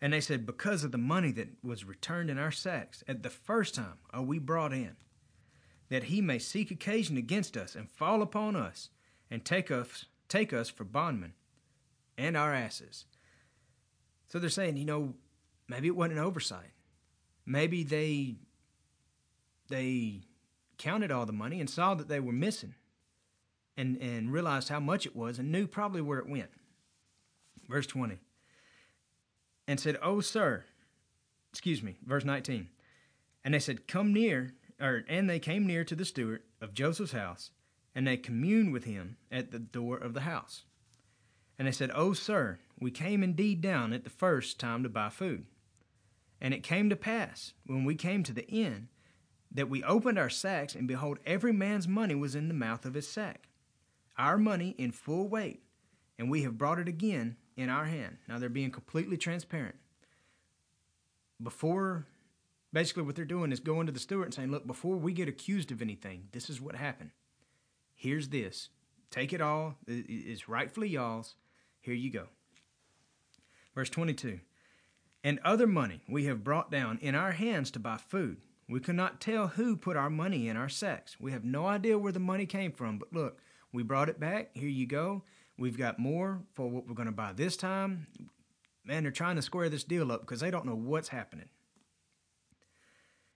And 0.00 0.12
they 0.12 0.20
said, 0.20 0.46
Because 0.46 0.84
of 0.84 0.92
the 0.92 0.98
money 0.98 1.32
that 1.32 1.48
was 1.62 1.84
returned 1.84 2.30
in 2.30 2.38
our 2.38 2.52
sacks 2.52 3.02
at 3.08 3.22
the 3.22 3.30
first 3.30 3.74
time 3.74 3.98
are 4.10 4.22
we 4.22 4.38
brought 4.38 4.72
in, 4.72 4.96
that 5.88 6.04
he 6.04 6.20
may 6.20 6.38
seek 6.38 6.70
occasion 6.70 7.16
against 7.16 7.56
us 7.56 7.74
and 7.74 7.90
fall 7.90 8.22
upon 8.22 8.54
us 8.54 8.90
and 9.30 9.44
take 9.44 9.70
us 9.70 10.06
take 10.28 10.52
us 10.52 10.68
for 10.68 10.84
bondmen 10.84 11.32
and 12.18 12.36
our 12.36 12.52
asses. 12.52 13.06
So 14.26 14.38
they're 14.38 14.50
saying, 14.50 14.76
you 14.76 14.84
know, 14.84 15.14
maybe 15.68 15.88
it 15.88 15.96
wasn't 15.96 16.18
an 16.18 16.24
oversight. 16.24 16.72
Maybe 17.46 17.82
they 17.82 18.36
they 19.68 20.22
counted 20.76 21.10
all 21.10 21.26
the 21.26 21.32
money 21.32 21.60
and 21.60 21.68
saw 21.68 21.94
that 21.94 22.08
they 22.08 22.20
were 22.20 22.32
missing 22.32 22.74
and, 23.76 23.96
and 23.98 24.32
realized 24.32 24.68
how 24.68 24.80
much 24.80 25.06
it 25.06 25.16
was 25.16 25.38
and 25.38 25.50
knew 25.50 25.66
probably 25.66 26.00
where 26.00 26.18
it 26.18 26.28
went. 26.28 26.50
Verse 27.68 27.86
20. 27.86 28.18
And 29.68 29.78
said, 29.78 29.98
Oh, 30.02 30.20
sir, 30.20 30.64
excuse 31.52 31.82
me, 31.82 31.98
verse 32.04 32.24
19. 32.24 32.68
And 33.44 33.54
they 33.54 33.60
said, 33.60 33.86
Come 33.86 34.12
near, 34.12 34.54
or 34.80 35.04
and 35.08 35.30
they 35.30 35.38
came 35.38 35.66
near 35.66 35.84
to 35.84 35.94
the 35.94 36.04
steward 36.04 36.42
of 36.60 36.74
Joseph's 36.74 37.12
house, 37.12 37.50
and 37.94 38.06
they 38.06 38.16
communed 38.16 38.72
with 38.72 38.84
him 38.84 39.18
at 39.30 39.52
the 39.52 39.60
door 39.60 39.96
of 39.96 40.14
the 40.14 40.22
house. 40.22 40.64
And 41.58 41.68
they 41.68 41.72
said, 41.72 41.90
Oh, 41.94 42.12
sir, 42.14 42.58
we 42.80 42.90
came 42.90 43.22
indeed 43.22 43.60
down 43.60 43.92
at 43.92 44.04
the 44.04 44.10
first 44.10 44.58
time 44.58 44.82
to 44.82 44.88
buy 44.88 45.10
food. 45.10 45.44
And 46.40 46.54
it 46.54 46.62
came 46.62 46.88
to 46.88 46.96
pass, 46.96 47.52
when 47.66 47.84
we 47.84 47.94
came 47.94 48.22
to 48.22 48.32
the 48.32 48.46
inn, 48.48 48.88
that 49.50 49.68
we 49.68 49.82
opened 49.82 50.18
our 50.18 50.30
sacks, 50.30 50.74
and 50.74 50.86
behold, 50.86 51.18
every 51.26 51.52
man's 51.52 51.88
money 51.88 52.14
was 52.14 52.34
in 52.34 52.48
the 52.48 52.54
mouth 52.54 52.84
of 52.84 52.94
his 52.94 53.08
sack, 53.08 53.48
our 54.16 54.38
money 54.38 54.74
in 54.78 54.92
full 54.92 55.28
weight, 55.28 55.62
and 56.18 56.30
we 56.30 56.42
have 56.42 56.58
brought 56.58 56.78
it 56.78 56.88
again 56.88 57.36
in 57.58 57.68
our 57.68 57.84
hand. 57.84 58.16
Now 58.28 58.38
they're 58.38 58.48
being 58.48 58.70
completely 58.70 59.18
transparent. 59.18 59.74
Before, 61.42 62.06
basically, 62.72 63.02
what 63.02 63.16
they're 63.16 63.24
doing 63.24 63.52
is 63.52 63.60
going 63.60 63.86
to 63.86 63.92
the 63.92 63.98
steward 63.98 64.26
and 64.26 64.34
saying, 64.34 64.50
Look, 64.50 64.66
before 64.66 64.96
we 64.96 65.12
get 65.12 65.28
accused 65.28 65.70
of 65.70 65.82
anything, 65.82 66.28
this 66.32 66.48
is 66.48 66.60
what 66.60 66.76
happened. 66.76 67.10
Here's 67.94 68.28
this. 68.28 68.70
Take 69.10 69.32
it 69.32 69.40
all. 69.40 69.76
It's 69.86 70.48
rightfully 70.48 70.88
y'all's. 70.88 71.34
Here 71.80 71.94
you 71.94 72.10
go. 72.10 72.26
Verse 73.74 73.90
22 73.90 74.40
And 75.24 75.40
other 75.44 75.66
money 75.66 76.00
we 76.08 76.26
have 76.26 76.44
brought 76.44 76.70
down 76.70 76.98
in 77.02 77.14
our 77.14 77.32
hands 77.32 77.70
to 77.72 77.78
buy 77.78 77.96
food. 77.96 78.38
We 78.68 78.80
could 78.80 78.96
not 78.96 79.20
tell 79.20 79.48
who 79.48 79.76
put 79.76 79.96
our 79.96 80.10
money 80.10 80.48
in 80.48 80.56
our 80.56 80.68
sacks. 80.68 81.16
We 81.18 81.32
have 81.32 81.44
no 81.44 81.66
idea 81.66 81.98
where 81.98 82.12
the 82.12 82.18
money 82.20 82.44
came 82.44 82.70
from, 82.70 82.98
but 82.98 83.12
look, 83.12 83.40
we 83.72 83.82
brought 83.82 84.10
it 84.10 84.20
back. 84.20 84.50
Here 84.54 84.68
you 84.68 84.86
go. 84.86 85.22
We've 85.58 85.76
got 85.76 85.98
more 85.98 86.40
for 86.54 86.68
what 86.68 86.86
we're 86.86 86.94
going 86.94 87.06
to 87.06 87.12
buy 87.12 87.32
this 87.32 87.56
time. 87.56 88.06
Man, 88.84 89.02
they're 89.02 89.12
trying 89.12 89.36
to 89.36 89.42
square 89.42 89.68
this 89.68 89.84
deal 89.84 90.12
up 90.12 90.20
because 90.20 90.40
they 90.40 90.50
don't 90.50 90.66
know 90.66 90.76
what's 90.76 91.08
happening. 91.08 91.48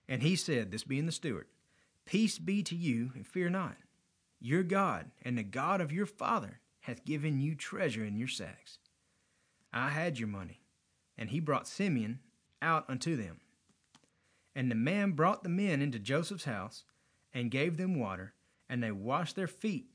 And 0.07 0.23
he 0.23 0.35
said, 0.35 0.71
This 0.71 0.83
being 0.83 1.05
the 1.05 1.11
steward, 1.11 1.47
Peace 2.05 2.39
be 2.39 2.63
to 2.63 2.75
you, 2.75 3.11
and 3.15 3.27
fear 3.27 3.49
not. 3.49 3.77
Your 4.39 4.63
God 4.63 5.11
and 5.21 5.37
the 5.37 5.43
God 5.43 5.79
of 5.79 5.91
your 5.91 6.05
father 6.05 6.59
hath 6.81 7.05
given 7.05 7.39
you 7.39 7.55
treasure 7.55 8.03
in 8.03 8.17
your 8.17 8.27
sacks. 8.27 8.77
I 9.71 9.89
had 9.89 10.19
your 10.19 10.27
money. 10.27 10.61
And 11.17 11.29
he 11.29 11.39
brought 11.39 11.67
Simeon 11.67 12.19
out 12.61 12.85
unto 12.89 13.15
them. 13.15 13.39
And 14.55 14.69
the 14.69 14.75
man 14.75 15.11
brought 15.11 15.43
the 15.43 15.49
men 15.49 15.81
into 15.81 15.99
Joseph's 15.99 16.45
house, 16.45 16.83
and 17.33 17.49
gave 17.49 17.77
them 17.77 17.99
water, 17.99 18.33
and 18.69 18.83
they 18.83 18.91
washed 18.91 19.35
their 19.35 19.47
feet, 19.47 19.87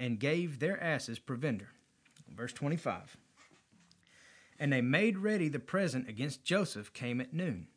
and 0.00 0.18
gave 0.18 0.58
their 0.58 0.82
asses 0.82 1.18
provender. 1.18 1.68
Verse 2.34 2.54
25. 2.54 3.18
And 4.58 4.72
they 4.72 4.80
made 4.80 5.18
ready 5.18 5.48
the 5.48 5.58
present 5.58 6.08
against 6.08 6.42
Joseph 6.42 6.92
came 6.92 7.20
at 7.20 7.34
noon, 7.34 7.68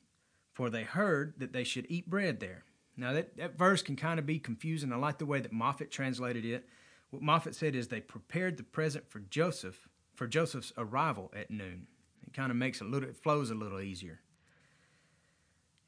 for 0.54 0.70
they 0.70 0.84
heard 0.84 1.34
that 1.38 1.52
they 1.54 1.66
should 1.66 1.86
eat 1.90 2.10
bread 2.10 2.40
there. 2.40 2.64
Now, 2.96 3.12
that, 3.14 3.38
that 3.38 3.58
verse 3.58 3.82
can 3.82 3.96
kind 3.96 4.20
of 4.20 4.26
be 4.26 4.40
confusing. 4.40 4.94
I 4.94 4.96
like 4.96 5.18
the 5.18 5.26
way 5.26 5.42
that 5.42 5.54
Moffatt 5.54 5.92
translated 5.92 6.46
it. 6.46 6.68
What 7.10 7.24
Moffatt 7.24 7.56
said 7.56 7.76
is 7.76 7.88
they 7.88 8.02
prepared 8.02 8.58
the 8.58 8.64
present 8.64 9.10
for 9.10 9.20
Joseph, 9.20 9.90
for 10.14 10.28
Joseph's 10.28 10.74
arrival 10.78 11.32
at 11.36 11.52
noon. 11.52 11.88
It 12.26 12.34
kind 12.34 12.52
of 12.52 12.58
makes 12.58 12.82
a 12.82 12.86
little, 12.86 13.10
it 13.10 13.18
flows 13.18 13.50
a 13.50 13.56
little 13.56 13.82
easier. 13.82 14.22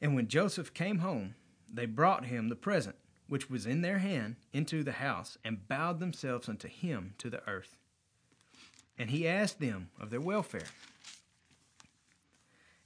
And 0.01 0.15
when 0.15 0.27
Joseph 0.27 0.73
came 0.73 0.99
home, 0.99 1.35
they 1.71 1.85
brought 1.85 2.25
him 2.25 2.49
the 2.49 2.55
present 2.55 2.95
which 3.27 3.49
was 3.49 3.65
in 3.65 3.81
their 3.81 3.99
hand 3.99 4.35
into 4.53 4.83
the 4.83 4.93
house, 4.93 5.37
and 5.43 5.67
bowed 5.67 5.99
themselves 5.99 6.47
unto 6.47 6.67
him 6.67 7.13
to 7.17 7.29
the 7.29 7.47
earth. 7.47 7.77
And 8.97 9.09
he 9.09 9.27
asked 9.27 9.59
them 9.59 9.89
of 9.99 10.09
their 10.09 10.21
welfare, 10.21 10.67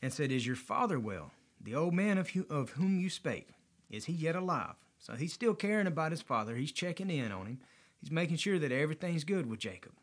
and 0.02 0.14
said, 0.14 0.32
Is 0.32 0.48
your 0.48 0.56
father 0.56 1.00
well? 1.00 1.32
The 1.62 1.76
old 1.76 1.94
man 1.94 2.18
of, 2.18 2.32
of 2.50 2.72
whom 2.72 3.00
you 3.00 3.10
spake, 3.10 3.50
is 3.90 4.06
he 4.06 4.14
yet 4.14 4.36
alive? 4.36 4.76
So 5.00 5.14
he's 5.14 5.34
still 5.34 5.54
caring 5.54 5.88
about 5.88 6.12
his 6.12 6.22
father. 6.22 6.56
He's 6.56 6.72
checking 6.72 7.10
in 7.10 7.32
on 7.32 7.46
him. 7.46 7.60
He's 8.00 8.12
making 8.12 8.38
sure 8.38 8.60
that 8.60 8.72
everything's 8.72 9.24
good 9.24 9.50
with 9.50 9.60
Jacob. 9.60 9.94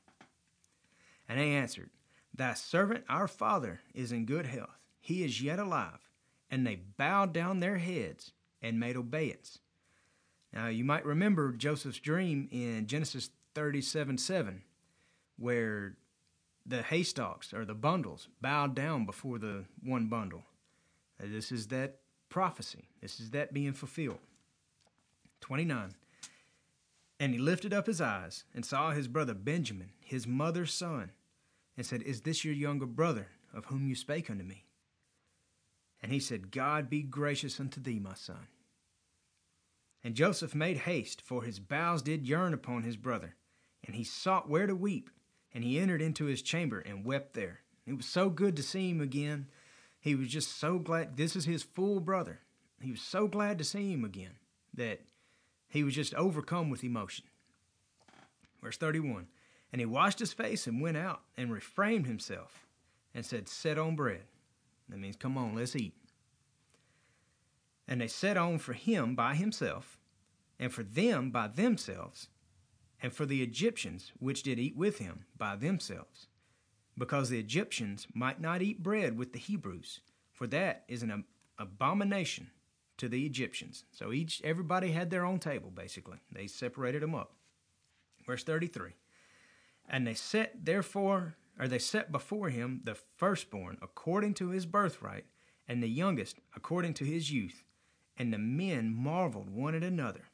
And 1.28 1.40
they 1.40 1.52
answered, 1.52 1.90
Thy 2.34 2.54
servant, 2.54 3.04
our 3.08 3.28
father, 3.28 3.80
is 3.94 4.12
in 4.12 4.26
good 4.26 4.46
health. 4.46 4.78
He 5.00 5.24
is 5.24 5.42
yet 5.42 5.58
alive. 5.58 5.98
And 6.50 6.66
they 6.66 6.76
bowed 6.76 7.32
down 7.32 7.60
their 7.60 7.78
heads 7.78 8.32
and 8.62 8.78
made 8.78 8.96
obeisance. 8.96 9.58
Now, 10.52 10.68
you 10.68 10.84
might 10.84 11.04
remember 11.04 11.52
Joseph's 11.52 11.98
dream 11.98 12.48
in 12.50 12.86
Genesis 12.86 13.30
37 13.54 14.18
7, 14.18 14.62
where 15.38 15.96
the 16.64 16.82
haystacks 16.82 17.52
or 17.52 17.64
the 17.64 17.74
bundles 17.74 18.28
bowed 18.40 18.74
down 18.74 19.06
before 19.06 19.38
the 19.38 19.64
one 19.82 20.06
bundle. 20.06 20.44
Uh, 21.20 21.26
this 21.28 21.52
is 21.52 21.68
that 21.68 22.00
prophecy. 22.28 22.88
This 23.00 23.20
is 23.20 23.30
that 23.30 23.52
being 23.52 23.72
fulfilled. 23.72 24.18
29. 25.40 25.94
And 27.18 27.32
he 27.32 27.38
lifted 27.38 27.72
up 27.72 27.86
his 27.86 28.00
eyes 28.00 28.44
and 28.54 28.64
saw 28.64 28.90
his 28.90 29.08
brother 29.08 29.34
Benjamin, 29.34 29.90
his 30.04 30.26
mother's 30.26 30.72
son, 30.72 31.12
and 31.76 31.86
said, 31.86 32.02
Is 32.02 32.22
this 32.22 32.44
your 32.44 32.54
younger 32.54 32.86
brother, 32.86 33.28
of 33.54 33.66
whom 33.66 33.86
you 33.86 33.94
spake 33.94 34.30
unto 34.30 34.44
me? 34.44 34.64
And 36.02 36.12
he 36.12 36.20
said, 36.20 36.50
God 36.50 36.90
be 36.90 37.02
gracious 37.02 37.58
unto 37.58 37.80
thee, 37.80 37.98
my 37.98 38.14
son. 38.14 38.48
And 40.06 40.14
Joseph 40.14 40.54
made 40.54 40.76
haste, 40.76 41.20
for 41.20 41.42
his 41.42 41.58
bowels 41.58 42.00
did 42.00 42.28
yearn 42.28 42.54
upon 42.54 42.84
his 42.84 42.96
brother. 42.96 43.34
And 43.84 43.96
he 43.96 44.04
sought 44.04 44.48
where 44.48 44.68
to 44.68 44.76
weep, 44.76 45.10
and 45.52 45.64
he 45.64 45.80
entered 45.80 46.00
into 46.00 46.26
his 46.26 46.42
chamber 46.42 46.78
and 46.78 47.04
wept 47.04 47.34
there. 47.34 47.62
It 47.88 47.96
was 47.96 48.06
so 48.06 48.30
good 48.30 48.54
to 48.54 48.62
see 48.62 48.88
him 48.88 49.00
again. 49.00 49.48
He 49.98 50.14
was 50.14 50.28
just 50.28 50.60
so 50.60 50.78
glad. 50.78 51.16
This 51.16 51.34
is 51.34 51.44
his 51.44 51.64
full 51.64 51.98
brother. 51.98 52.38
He 52.80 52.92
was 52.92 53.00
so 53.00 53.26
glad 53.26 53.58
to 53.58 53.64
see 53.64 53.90
him 53.92 54.04
again 54.04 54.36
that 54.74 55.00
he 55.68 55.82
was 55.82 55.96
just 55.96 56.14
overcome 56.14 56.70
with 56.70 56.84
emotion. 56.84 57.24
Verse 58.62 58.76
31 58.76 59.26
And 59.72 59.80
he 59.80 59.86
washed 59.86 60.20
his 60.20 60.32
face 60.32 60.68
and 60.68 60.80
went 60.80 60.98
out 60.98 61.22
and 61.36 61.52
refrained 61.52 62.06
himself 62.06 62.64
and 63.12 63.26
said, 63.26 63.48
Set 63.48 63.76
on 63.76 63.96
bread. 63.96 64.22
That 64.88 65.00
means, 65.00 65.16
Come 65.16 65.36
on, 65.36 65.56
let's 65.56 65.74
eat. 65.74 65.94
And 67.88 68.00
they 68.00 68.08
set 68.08 68.36
on 68.36 68.58
for 68.58 68.72
him 68.72 69.14
by 69.14 69.34
himself, 69.34 69.98
and 70.58 70.72
for 70.72 70.82
them 70.82 71.30
by 71.30 71.48
themselves, 71.48 72.28
and 73.02 73.12
for 73.12 73.26
the 73.26 73.42
Egyptians 73.42 74.12
which 74.18 74.42
did 74.42 74.58
eat 74.58 74.76
with 74.76 74.98
him 74.98 75.26
by 75.36 75.54
themselves, 75.56 76.26
because 76.98 77.28
the 77.28 77.38
Egyptians 77.38 78.06
might 78.12 78.40
not 78.40 78.62
eat 78.62 78.82
bread 78.82 79.16
with 79.16 79.32
the 79.32 79.38
Hebrews, 79.38 80.00
for 80.32 80.46
that 80.48 80.84
is 80.88 81.02
an 81.02 81.24
abomination 81.58 82.50
to 82.96 83.08
the 83.08 83.24
Egyptians. 83.26 83.84
So 83.92 84.12
each 84.12 84.40
everybody 84.42 84.92
had 84.92 85.10
their 85.10 85.24
own 85.24 85.38
table 85.38 85.70
basically. 85.70 86.18
They 86.32 86.46
separated 86.46 87.02
them 87.02 87.14
up. 87.14 87.34
Verse 88.24 88.42
33. 88.42 88.92
And 89.88 90.06
they 90.06 90.14
set 90.14 90.64
therefore 90.64 91.36
or 91.58 91.68
they 91.68 91.78
set 91.78 92.12
before 92.12 92.50
him 92.50 92.80
the 92.84 92.94
firstborn 93.16 93.78
according 93.80 94.34
to 94.34 94.50
his 94.50 94.66
birthright, 94.66 95.24
and 95.68 95.82
the 95.82 95.88
youngest 95.88 96.38
according 96.54 96.94
to 96.94 97.04
his 97.04 97.32
youth, 97.32 97.64
and 98.16 98.32
the 98.32 98.38
men 98.38 98.94
marveled 98.94 99.50
one 99.50 99.74
at 99.74 99.82
another. 99.82 100.28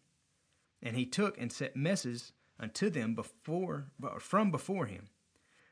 And 0.83 0.97
he 0.97 1.07
took 1.07 1.39
and 1.41 1.53
set 1.53 1.77
messes 1.77 2.33
unto 2.59 2.91
them 2.91 3.15
before 3.15 3.87
from 4.19 4.51
before 4.51 4.87
him. 4.87 5.09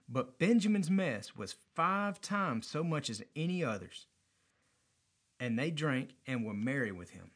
But 0.08 0.38
Benjamin's 0.38 0.90
mess 0.90 1.36
was 1.36 1.56
five 1.74 2.20
times 2.20 2.66
so 2.66 2.82
much 2.82 3.08
as 3.08 3.22
any 3.36 3.62
other's. 3.62 4.06
And 5.38 5.58
they 5.58 5.70
drank 5.70 6.10
and 6.26 6.44
were 6.44 6.54
merry 6.54 6.92
with 6.92 7.10
him. 7.10 7.30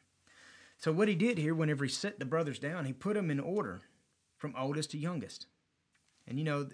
So 0.77 0.91
what 0.91 1.07
he 1.07 1.15
did 1.15 1.37
here, 1.37 1.55
whenever 1.55 1.85
he 1.85 1.89
set 1.89 2.19
the 2.19 2.25
brothers 2.25 2.59
down, 2.59 2.85
he 2.85 2.93
put 2.93 3.15
them 3.15 3.31
in 3.31 3.39
order 3.39 3.81
from 4.37 4.53
oldest 4.57 4.91
to 4.91 4.97
youngest. 4.97 5.47
And 6.27 6.37
you 6.37 6.43
know, 6.43 6.67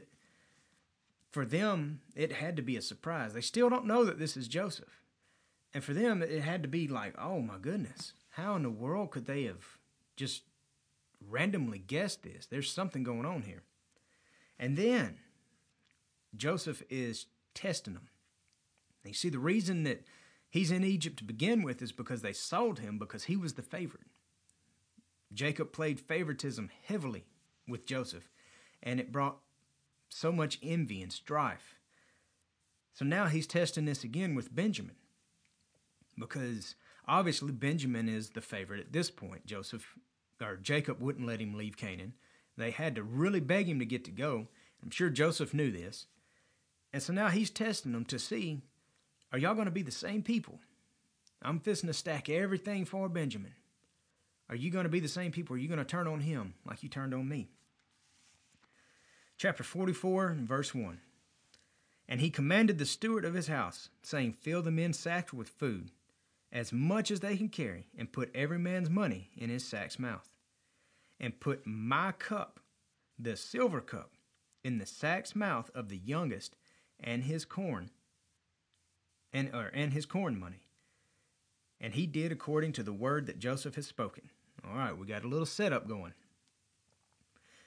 for 1.30 1.46
them, 1.46 2.02
it 2.16 2.34
had 2.34 2.56
to 2.58 2.62
be 2.62 2.76
a 2.76 2.82
surprise. 2.82 3.34
They 3.34 3.42
still 3.42 3.70
don't 3.70 3.86
know 3.86 4.04
that 4.04 4.20
this 4.20 4.36
is 4.36 4.48
Joseph. 4.48 5.02
And 5.74 5.84
for 5.84 5.94
them, 5.94 6.22
it 6.22 6.42
had 6.42 6.64
to 6.64 6.68
be 6.68 6.88
like, 6.88 7.16
oh 7.18 7.40
my 7.42 7.58
goodness, 7.62 8.14
how 8.32 8.56
in 8.56 8.64
the 8.64 8.70
world 8.70 9.12
could 9.12 9.26
they 9.26 9.44
have 9.44 9.78
just 10.16 10.44
randomly 11.30 11.80
guessed 11.80 12.24
this? 12.24 12.46
There's 12.46 12.72
something 12.72 13.04
going 13.04 13.26
on 13.26 13.44
here. 13.44 13.64
And 14.60 14.78
then 14.78 15.18
Joseph 16.36 16.84
is 16.90 17.28
testing 17.54 17.94
them. 17.94 18.10
You 19.04 19.14
see, 19.14 19.30
the 19.30 19.40
reason 19.40 19.84
that 19.84 20.06
he's 20.50 20.72
in 20.72 20.84
Egypt 20.84 21.18
to 21.18 21.24
begin 21.24 21.64
with 21.64 21.82
is 21.82 21.92
because 21.92 22.22
they 22.22 22.34
sold 22.34 22.80
him 22.80 23.00
because 23.00 23.24
he 23.24 23.36
was 23.36 23.54
the 23.54 23.62
favorite. 23.62 24.06
Jacob 25.34 25.72
played 25.72 26.00
favoritism 26.00 26.70
heavily 26.84 27.26
with 27.68 27.86
Joseph, 27.86 28.30
and 28.84 29.00
it 29.00 29.12
brought 29.12 29.38
so 30.10 30.32
much 30.32 30.60
envy 30.62 31.02
and 31.02 31.12
strife 31.12 31.76
So 32.94 33.06
now 33.06 33.28
he's 33.28 33.48
testing 33.48 33.86
this 33.86 34.04
again 34.04 34.36
with 34.36 34.54
Benjamin. 34.54 34.96
Because 36.18 36.76
obviously 37.08 37.52
Benjamin 37.52 38.10
is 38.10 38.32
the 38.32 38.42
favorite 38.42 38.80
at 38.80 38.94
this 38.94 39.10
point. 39.10 39.46
Joseph 39.46 39.98
or 40.42 40.58
Jacob 40.58 41.02
wouldn't 41.02 41.28
let 41.28 41.40
him 41.40 41.54
leave 41.54 41.78
Canaan. 41.78 42.14
They 42.58 42.72
had 42.72 42.96
to 42.96 43.04
really 43.04 43.40
beg 43.40 43.68
him 43.68 43.80
to 43.80 43.86
get 43.86 44.06
to 44.06 44.12
go. 44.12 44.48
I'm 44.84 44.90
sure 44.90 45.10
Joseph 45.10 45.54
knew 45.54 45.72
this. 45.72 46.08
And 46.94 47.02
so 47.02 47.14
now 47.14 47.30
he's 47.30 47.50
testing 47.50 47.94
them 47.94 48.06
to 48.06 48.20
see 48.20 48.62
are 49.32 49.40
y'all 49.40 49.54
going 49.54 49.66
to 49.66 49.72
be 49.72 49.82
the 49.82 49.92
same 49.92 50.24
people? 50.24 50.60
I'm 51.42 51.60
fisting 51.60 51.88
to 51.88 51.94
stack 51.94 52.30
everything 52.30 52.84
for 52.86 53.08
Benjamin. 53.08 53.54
Are 54.50 54.56
you 54.56 54.70
going 54.70 54.84
to 54.84 54.90
be 54.90 55.00
the 55.00 55.08
same 55.08 55.32
people? 55.32 55.56
Are 55.56 55.60
you 55.60 55.70
going 55.70 55.80
to 55.80 55.86
turn 55.86 56.08
on 56.08 56.20
him 56.20 56.56
like 56.66 56.84
you 56.84 56.90
turned 56.90 57.14
on 57.14 57.28
me? 57.30 57.48
Chapter 59.38 59.64
44, 59.64 60.38
verse 60.42 60.76
1. 60.76 61.00
And 62.10 62.20
he 62.20 62.30
commanded 62.30 62.78
the 62.78 62.86
steward 62.86 63.24
of 63.24 63.34
his 63.34 63.48
house, 63.48 63.90
saying, 64.04 64.34
Fill 64.34 64.62
the 64.62 64.70
men's 64.70 65.00
sacks 65.00 65.34
with 65.34 65.48
food, 65.48 65.92
as 66.52 66.74
much 66.74 67.12
as 67.12 67.22
they 67.22 67.38
can 67.38 67.50
carry, 67.50 67.88
and 67.98 68.12
put 68.12 68.30
every 68.36 68.60
man's 68.60 68.90
money 68.90 69.30
in 69.38 69.50
his 69.50 69.66
sack's 69.66 69.98
mouth. 69.98 70.30
And 71.20 71.40
put 71.40 71.66
my 71.66 72.12
cup, 72.12 72.60
the 73.18 73.38
silver 73.38 73.80
cup, 73.80 74.12
in 74.64 74.78
the 74.78 74.86
sack's 74.86 75.36
mouth 75.36 75.72
of 75.74 75.90
the 75.90 75.98
youngest, 75.98 76.56
and 77.00 77.24
his 77.24 77.46
corn, 77.46 77.90
and, 79.32 79.50
or, 79.54 79.72
and 79.74 79.94
his 79.94 80.06
corn 80.06 80.40
money. 80.40 80.62
And 81.80 81.94
he 81.94 82.06
did 82.06 82.32
according 82.32 82.74
to 82.74 82.84
the 82.84 82.94
word 82.94 83.26
that 83.28 83.40
Joseph 83.40 83.76
had 83.76 83.86
spoken. 83.86 84.30
All 84.68 84.78
right, 84.78 84.96
we 84.96 85.08
got 85.08 85.24
a 85.24 85.28
little 85.28 85.46
setup 85.46 85.88
going. 85.88 86.14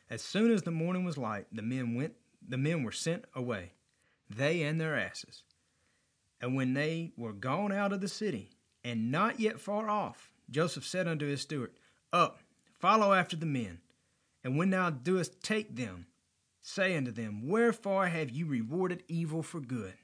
As 0.09 0.23
soon 0.23 0.53
as 0.53 0.63
the 0.63 0.71
morning 0.71 1.05
was 1.05 1.19
light, 1.19 1.47
the 1.51 1.63
men 1.63 1.95
went 1.95 2.15
the 2.47 2.59
men 2.59 2.83
were 2.83 2.93
sent 2.93 3.25
away, 3.35 3.73
they 4.29 4.63
and 4.63 4.79
their 4.79 4.97
asses. 4.99 5.43
And 6.43 6.55
when 6.55 6.75
they 6.75 7.13
were 7.17 7.33
gone 7.33 7.73
out 7.73 7.93
of 7.93 8.03
the 8.03 8.09
city, 8.09 8.51
and 8.85 9.11
not 9.11 9.41
yet 9.41 9.59
far 9.59 9.89
off, 9.89 10.31
Joseph 10.51 10.87
said 10.87 11.09
unto 11.09 11.27
his 11.27 11.41
steward, 11.41 11.73
Up, 12.13 12.41
follow 12.79 13.15
after 13.15 13.35
the 13.35 13.47
men, 13.47 13.79
and 14.45 14.59
when 14.59 14.71
thou 14.71 14.91
doest 14.91 15.43
take 15.43 15.75
them, 15.75 16.07
say 16.61 16.97
unto 16.97 17.11
them, 17.11 17.49
Wherefore 17.49 18.09
have 18.09 18.31
you 18.31 18.47
rewarded 18.47 19.03
evil 19.09 19.43
for 19.43 19.61
good? 19.61 19.95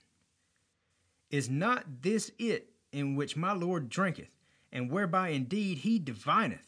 Is 1.31 1.51
not 1.51 2.03
this 2.03 2.33
it 2.39 2.71
in 2.91 3.15
which 3.15 3.37
my 3.37 3.53
Lord 3.53 3.89
drinketh, 3.89 4.31
and 4.73 4.91
whereby 4.91 5.29
indeed 5.29 5.79
he 5.79 5.99
divineth? 5.99 6.67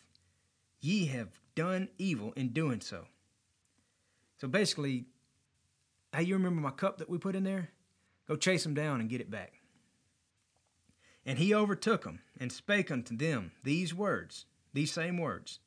Ye 0.81 1.07
have 1.07 1.41
done 1.55 1.89
evil 1.99 2.33
in 2.37 2.49
doing 2.49 2.81
so. 2.81 3.07
So 4.37 4.49
basically, 4.49 5.07
hey, 6.15 6.25
you 6.25 6.35
remember 6.35 6.61
my 6.61 6.71
cup 6.71 6.99
that 6.99 7.09
we 7.09 7.19
put 7.19 7.37
in 7.37 7.45
there? 7.45 7.71
Go 8.29 8.37
chase 8.37 8.65
them 8.65 8.75
down 8.75 9.01
and 9.01 9.09
get 9.09 9.21
it 9.21 9.31
back. 9.31 9.62
And 11.25 11.39
he 11.39 11.55
overtook 11.55 12.05
them 12.05 12.21
and 12.39 12.51
spake 12.51 12.91
unto 12.91 13.17
them 13.17 13.53
these 13.63 13.95
words, 13.95 14.47
these 14.73 14.93
same 14.93 15.19
words. 15.19 15.61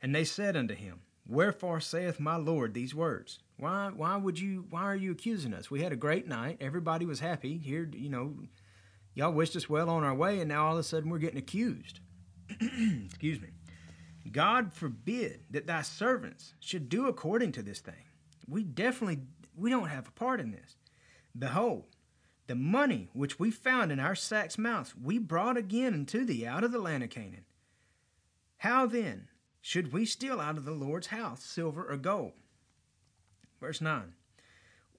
And 0.00 0.14
they 0.14 0.24
said 0.24 0.56
unto 0.56 0.74
him, 0.74 1.00
Wherefore 1.26 1.80
saith 1.80 2.18
my 2.18 2.36
Lord 2.36 2.72
these 2.72 2.94
words? 2.94 3.40
Why 3.58 3.90
why 3.94 4.16
would 4.16 4.38
you 4.38 4.66
why 4.70 4.84
are 4.84 4.96
you 4.96 5.12
accusing 5.12 5.52
us? 5.52 5.70
We 5.70 5.82
had 5.82 5.92
a 5.92 5.96
great 5.96 6.26
night, 6.26 6.56
everybody 6.60 7.04
was 7.04 7.20
happy. 7.20 7.58
Here, 7.58 7.88
you 7.92 8.08
know, 8.08 8.34
y'all 9.14 9.32
wished 9.32 9.56
us 9.56 9.68
well 9.68 9.90
on 9.90 10.04
our 10.04 10.14
way, 10.14 10.40
and 10.40 10.48
now 10.48 10.66
all 10.66 10.72
of 10.74 10.78
a 10.78 10.82
sudden 10.82 11.10
we're 11.10 11.18
getting 11.18 11.38
accused. 11.38 12.00
Excuse 12.50 13.42
me. 13.42 13.48
God 14.30 14.72
forbid 14.72 15.40
that 15.50 15.66
thy 15.66 15.82
servants 15.82 16.54
should 16.60 16.88
do 16.88 17.08
according 17.08 17.52
to 17.52 17.62
this 17.62 17.80
thing. 17.80 18.04
We 18.46 18.62
definitely 18.62 19.20
we 19.54 19.68
don't 19.68 19.88
have 19.88 20.08
a 20.08 20.12
part 20.12 20.40
in 20.40 20.52
this. 20.52 20.76
Behold, 21.38 21.84
the 22.48 22.54
money 22.54 23.10
which 23.12 23.38
we 23.38 23.50
found 23.50 23.92
in 23.92 24.00
our 24.00 24.14
sacks' 24.14 24.58
mouths 24.58 24.94
we 24.96 25.18
brought 25.18 25.56
again 25.56 25.92
unto 25.92 26.24
thee 26.24 26.46
out 26.46 26.64
of 26.64 26.72
the 26.72 26.80
land 26.80 27.04
of 27.04 27.10
Canaan. 27.10 27.44
How 28.58 28.86
then 28.86 29.28
should 29.60 29.92
we 29.92 30.06
steal 30.06 30.40
out 30.40 30.56
of 30.56 30.64
the 30.64 30.72
Lord's 30.72 31.08
house 31.08 31.44
silver 31.44 31.84
or 31.84 31.98
gold? 31.98 32.32
Verse 33.60 33.80
9 33.82 34.14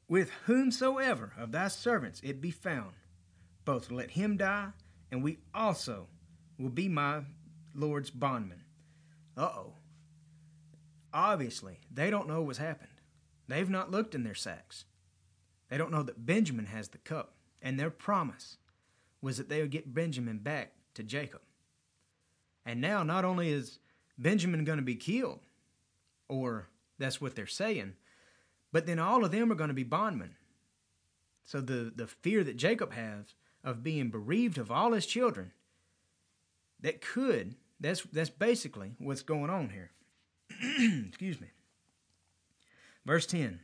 With 0.07 0.29
whomsoever 0.45 1.33
of 1.37 1.51
thy 1.51 1.69
servants 1.69 2.21
it 2.23 2.39
be 2.39 2.51
found, 2.51 2.93
both 3.65 3.91
let 3.91 4.11
him 4.11 4.37
die, 4.37 4.69
and 5.11 5.23
we 5.23 5.39
also 5.53 6.07
will 6.59 6.69
be 6.69 6.87
my 6.87 7.21
Lord's 7.73 8.11
bondmen. 8.11 8.61
Uh 9.35 9.41
oh. 9.41 9.73
Obviously, 11.11 11.79
they 11.91 12.11
don't 12.11 12.27
know 12.27 12.43
what's 12.43 12.59
happened. 12.59 12.89
They've 13.47 13.69
not 13.69 13.89
looked 13.89 14.13
in 14.13 14.23
their 14.23 14.35
sacks. 14.35 14.85
They 15.69 15.77
don't 15.77 15.91
know 15.91 16.03
that 16.03 16.27
Benjamin 16.27 16.65
has 16.65 16.89
the 16.89 16.99
cup, 16.99 17.33
and 17.61 17.79
their 17.79 17.89
promise 17.89 18.57
was 19.21 19.37
that 19.37 19.49
they 19.49 19.61
would 19.61 19.71
get 19.71 19.93
Benjamin 19.93 20.37
back 20.39 20.71
to 20.93 21.03
Jacob. 21.03 21.41
And 22.65 22.81
now, 22.81 23.03
not 23.03 23.25
only 23.25 23.49
is 23.49 23.79
Benjamin 24.17 24.63
going 24.63 24.77
to 24.77 24.83
be 24.83 24.95
killed, 24.95 25.39
or 26.27 26.69
that's 26.97 27.19
what 27.19 27.35
they're 27.35 27.47
saying, 27.47 27.93
but 28.71 28.85
then 28.85 28.99
all 28.99 29.25
of 29.25 29.31
them 29.31 29.51
are 29.51 29.55
going 29.55 29.69
to 29.69 29.73
be 29.73 29.83
bondmen. 29.83 30.35
So 31.45 31.61
the, 31.61 31.91
the 31.95 32.07
fear 32.07 32.43
that 32.43 32.57
Jacob 32.57 32.93
has 32.93 33.33
of 33.63 33.83
being 33.83 34.09
bereaved 34.09 34.57
of 34.57 34.71
all 34.71 34.91
his 34.91 35.05
children, 35.05 35.51
that 36.81 37.01
could 37.01 37.55
that's 37.79 38.03
that's 38.11 38.29
basically 38.29 38.91
what's 38.99 39.21
going 39.21 39.49
on 39.49 39.69
here. 39.69 39.91
Excuse 41.07 41.39
me. 41.39 41.47
Verse 43.05 43.25
10. 43.25 43.59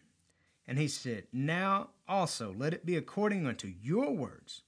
And 0.68 0.78
he 0.78 0.88
said, 0.88 1.28
Now 1.32 1.90
also 2.08 2.54
let 2.58 2.74
it 2.74 2.86
be 2.86 2.96
according 2.96 3.46
unto 3.46 3.72
your 3.82 4.12
words. 4.12 4.64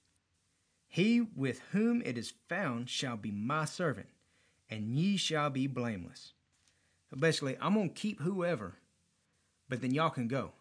He 0.86 1.20
with 1.20 1.60
whom 1.72 2.02
it 2.02 2.16
is 2.16 2.32
found 2.48 2.88
shall 2.88 3.16
be 3.16 3.30
my 3.30 3.64
servant, 3.64 4.08
and 4.70 4.96
ye 4.96 5.16
shall 5.16 5.50
be 5.50 5.66
blameless. 5.66 6.32
So 7.10 7.16
basically, 7.16 7.56
I'm 7.60 7.74
going 7.74 7.90
to 7.90 7.94
keep 7.94 8.20
whoever, 8.20 8.76
but 9.68 9.80
then 9.80 9.92
y'all 9.92 10.10
can 10.10 10.28
go. 10.28 10.52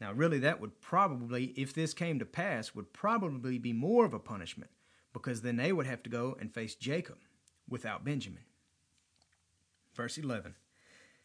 Now, 0.00 0.12
really, 0.12 0.38
that 0.38 0.60
would 0.60 0.80
probably, 0.80 1.46
if 1.56 1.74
this 1.74 1.92
came 1.92 2.18
to 2.18 2.24
pass, 2.24 2.74
would 2.74 2.92
probably 2.92 3.58
be 3.58 3.72
more 3.72 4.04
of 4.04 4.14
a 4.14 4.18
punishment 4.18 4.70
because 5.12 5.42
then 5.42 5.56
they 5.56 5.72
would 5.72 5.86
have 5.86 6.02
to 6.04 6.10
go 6.10 6.36
and 6.40 6.52
face 6.52 6.74
Jacob 6.74 7.18
without 7.68 8.04
Benjamin. 8.04 8.44
Verse 9.94 10.16
11 10.16 10.54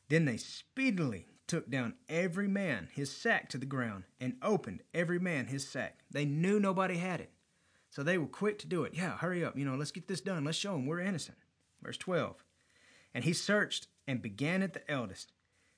Then 0.09 0.25
they 0.25 0.37
speedily 0.37 1.27
took 1.47 1.69
down 1.69 1.93
every 2.09 2.47
man 2.47 2.89
his 2.91 3.11
sack 3.11 3.49
to 3.49 3.57
the 3.57 3.65
ground 3.65 4.03
and 4.19 4.35
opened 4.41 4.81
every 4.93 5.19
man 5.19 5.47
his 5.47 5.67
sack. 5.67 5.99
They 6.09 6.25
knew 6.25 6.59
nobody 6.59 6.97
had 6.97 7.21
it. 7.21 7.31
So 7.89 8.03
they 8.03 8.17
were 8.17 8.27
quick 8.27 8.59
to 8.59 8.67
do 8.67 8.83
it. 8.83 8.93
Yeah, 8.93 9.17
hurry 9.17 9.43
up. 9.43 9.57
You 9.57 9.65
know, 9.65 9.75
let's 9.75 9.91
get 9.91 10.07
this 10.07 10.21
done. 10.21 10.43
Let's 10.43 10.57
show 10.57 10.73
them 10.73 10.85
we're 10.85 10.99
innocent. 10.99 11.37
Verse 11.81 11.97
12 11.97 12.43
And 13.13 13.23
he 13.23 13.33
searched 13.33 13.87
and 14.07 14.21
began 14.21 14.61
at 14.61 14.73
the 14.73 14.89
eldest 14.91 15.31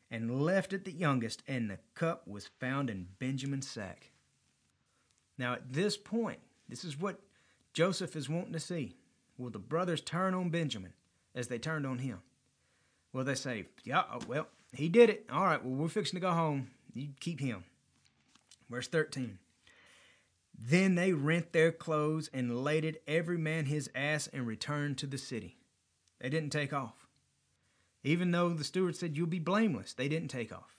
and 0.10 0.43
left 0.43 0.73
at 0.73 0.86
the 0.86 0.91
youngest, 0.91 1.43
and 1.47 1.69
the 1.69 1.80
cup 1.93 2.27
was 2.27 2.49
found 2.60 2.89
in 2.89 3.08
Benjamin's 3.19 3.67
sack. 3.67 4.12
Now, 5.38 5.53
at 5.53 5.73
this 5.73 5.97
point, 5.97 6.39
this 6.69 6.84
is 6.84 6.97
what 6.99 7.19
Joseph 7.73 8.15
is 8.15 8.30
wanting 8.30 8.53
to 8.53 8.60
see. 8.60 8.95
Will 9.38 9.49
the 9.49 9.60
brothers 9.60 10.01
turn 10.01 10.34
on 10.34 10.49
Benjamin 10.49 10.93
as 11.36 11.47
they 11.47 11.60
turned 11.60 11.86
on 11.86 11.99
him? 11.99 12.19
Will 13.13 13.23
they 13.23 13.36
say, 13.36 13.65
Yeah, 13.84 14.03
oh, 14.12 14.19
well, 14.27 14.47
he 14.78 14.90
did 14.90 15.10
it. 15.10 15.26
All 15.32 15.44
right, 15.44 15.63
well, 15.63 15.74
we're 15.74 15.88
fixing 15.88 16.18
to 16.20 16.26
go 16.26 16.32
home. 16.32 16.70
You 16.94 17.10
keep 17.20 17.40
him. 17.40 17.63
Verse 18.70 18.88
13. 18.88 19.40
Then 20.60 20.96
they 20.96 21.13
rent 21.13 21.52
their 21.52 21.72
clothes 21.72 22.30
and 22.32 22.63
laded 22.63 23.00
every 23.08 23.38
man 23.38 23.66
his 23.66 23.90
ass 23.96 24.28
and 24.32 24.46
returned 24.46 24.98
to 25.00 25.08
the 25.08 25.18
city. 25.18 25.58
They 26.20 26.30
didn't 26.30 26.52
take 26.52 26.74
off. 26.74 27.08
Even 28.04 28.32
though 28.32 28.50
the 28.50 28.63
steward 28.63 28.96
said, 28.96 29.18
You'll 29.18 29.28
be 29.28 29.40
blameless, 29.40 29.94
they 29.94 30.08
didn't 30.08 30.30
take 30.30 30.54
off. 30.54 30.76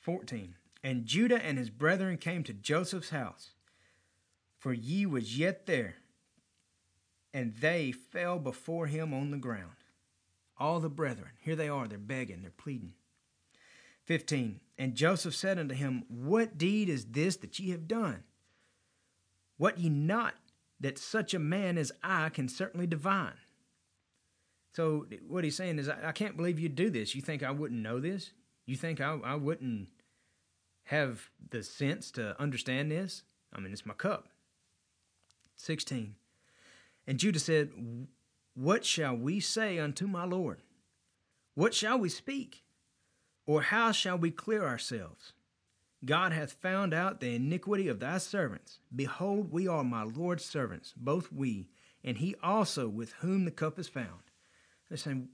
14. 0.00 0.56
And 0.82 1.06
Judah 1.06 1.44
and 1.44 1.56
his 1.56 1.70
brethren 1.70 2.18
came 2.18 2.42
to 2.44 2.52
Joseph's 2.52 3.10
house, 3.10 3.52
for 4.58 4.72
ye 4.72 5.06
was 5.06 5.38
yet 5.38 5.66
there, 5.66 5.96
and 7.32 7.54
they 7.54 7.92
fell 7.92 8.40
before 8.40 8.88
him 8.88 9.14
on 9.14 9.30
the 9.30 9.36
ground. 9.36 9.81
All 10.62 10.78
the 10.78 10.88
brethren, 10.88 11.30
here 11.40 11.56
they 11.56 11.68
are, 11.68 11.88
they're 11.88 11.98
begging, 11.98 12.42
they're 12.42 12.52
pleading. 12.52 12.92
15. 14.04 14.60
And 14.78 14.94
Joseph 14.94 15.34
said 15.34 15.58
unto 15.58 15.74
him, 15.74 16.04
What 16.08 16.56
deed 16.56 16.88
is 16.88 17.06
this 17.06 17.34
that 17.38 17.58
ye 17.58 17.72
have 17.72 17.88
done? 17.88 18.22
What 19.56 19.78
ye 19.78 19.88
not 19.88 20.34
that 20.78 20.98
such 20.98 21.34
a 21.34 21.40
man 21.40 21.78
as 21.78 21.90
I 22.00 22.28
can 22.28 22.48
certainly 22.48 22.86
divine? 22.86 23.34
So, 24.72 25.06
what 25.26 25.42
he's 25.42 25.56
saying 25.56 25.80
is, 25.80 25.88
I, 25.88 25.96
I 26.04 26.12
can't 26.12 26.36
believe 26.36 26.60
you'd 26.60 26.76
do 26.76 26.90
this. 26.90 27.16
You 27.16 27.22
think 27.22 27.42
I 27.42 27.50
wouldn't 27.50 27.82
know 27.82 27.98
this? 27.98 28.30
You 28.64 28.76
think 28.76 29.00
I, 29.00 29.18
I 29.24 29.34
wouldn't 29.34 29.88
have 30.84 31.28
the 31.50 31.64
sense 31.64 32.12
to 32.12 32.40
understand 32.40 32.88
this? 32.88 33.24
I 33.52 33.58
mean, 33.58 33.72
it's 33.72 33.84
my 33.84 33.94
cup. 33.94 34.28
16. 35.56 36.14
And 37.08 37.18
Judah 37.18 37.40
said, 37.40 37.72
What 38.54 38.84
shall 38.84 39.16
we 39.16 39.40
say 39.40 39.78
unto 39.78 40.06
my 40.06 40.24
Lord? 40.24 40.62
What 41.54 41.74
shall 41.74 41.98
we 41.98 42.08
speak? 42.08 42.64
Or 43.46 43.62
how 43.62 43.92
shall 43.92 44.18
we 44.18 44.30
clear 44.30 44.64
ourselves? 44.64 45.32
God 46.04 46.32
hath 46.32 46.52
found 46.52 46.92
out 46.92 47.20
the 47.20 47.34
iniquity 47.34 47.88
of 47.88 48.00
thy 48.00 48.18
servants. 48.18 48.80
Behold, 48.94 49.52
we 49.52 49.68
are 49.68 49.84
my 49.84 50.02
Lord's 50.02 50.44
servants, 50.44 50.92
both 50.96 51.32
we, 51.32 51.68
and 52.02 52.18
he 52.18 52.34
also 52.42 52.88
with 52.88 53.12
whom 53.20 53.44
the 53.44 53.50
cup 53.50 53.78
is 53.78 53.88
found. 53.88 54.30
They're 54.88 54.98
saying, 54.98 55.28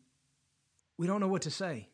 We 0.97 1.07
don't 1.07 1.21
know 1.21 1.29
what 1.29 1.43
to 1.43 1.51
say. 1.51 1.89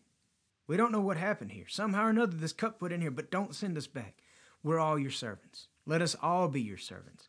We 0.66 0.76
don't 0.76 0.92
know 0.92 1.00
what 1.00 1.16
happened 1.16 1.52
here. 1.52 1.66
Somehow 1.68 2.06
or 2.06 2.10
another, 2.10 2.36
this 2.36 2.52
cup 2.52 2.80
put 2.80 2.92
in 2.92 3.00
here, 3.00 3.10
but 3.10 3.30
don't 3.30 3.54
send 3.54 3.76
us 3.76 3.86
back. 3.86 4.14
We're 4.62 4.80
all 4.80 4.98
your 4.98 5.10
servants. 5.10 5.68
Let 5.86 6.02
us 6.02 6.16
all 6.22 6.48
be 6.48 6.62
your 6.62 6.78
servants. 6.78 7.28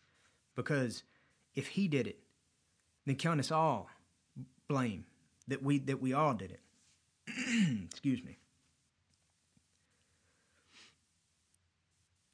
Because 0.56 1.04
if 1.54 1.68
he 1.68 1.88
did 1.88 2.08
it, 2.08 2.20
then 3.06 3.16
count 3.16 3.40
us 3.40 3.52
all 3.52 3.90
blame 4.68 5.06
that 5.48 5.64
we 5.64 5.80
that 5.80 6.02
we 6.02 6.14
all 6.14 6.34
did 6.34 6.52
it. 6.52 6.62
Excuse 7.86 8.24
me. 8.24 8.38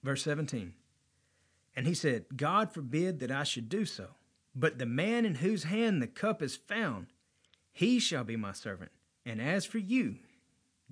Verse 0.03 0.23
17. 0.23 0.73
And 1.75 1.87
he 1.87 1.93
said, 1.93 2.25
God 2.35 2.73
forbid 2.73 3.19
that 3.19 3.31
I 3.31 3.43
should 3.43 3.69
do 3.69 3.85
so. 3.85 4.07
But 4.53 4.79
the 4.79 4.85
man 4.85 5.25
in 5.25 5.35
whose 5.35 5.63
hand 5.63 6.01
the 6.01 6.07
cup 6.07 6.41
is 6.41 6.55
found, 6.55 7.07
he 7.71 7.99
shall 7.99 8.23
be 8.23 8.35
my 8.35 8.51
servant. 8.51 8.91
And 9.25 9.39
as 9.39 9.63
for 9.63 9.77
you, 9.77 10.17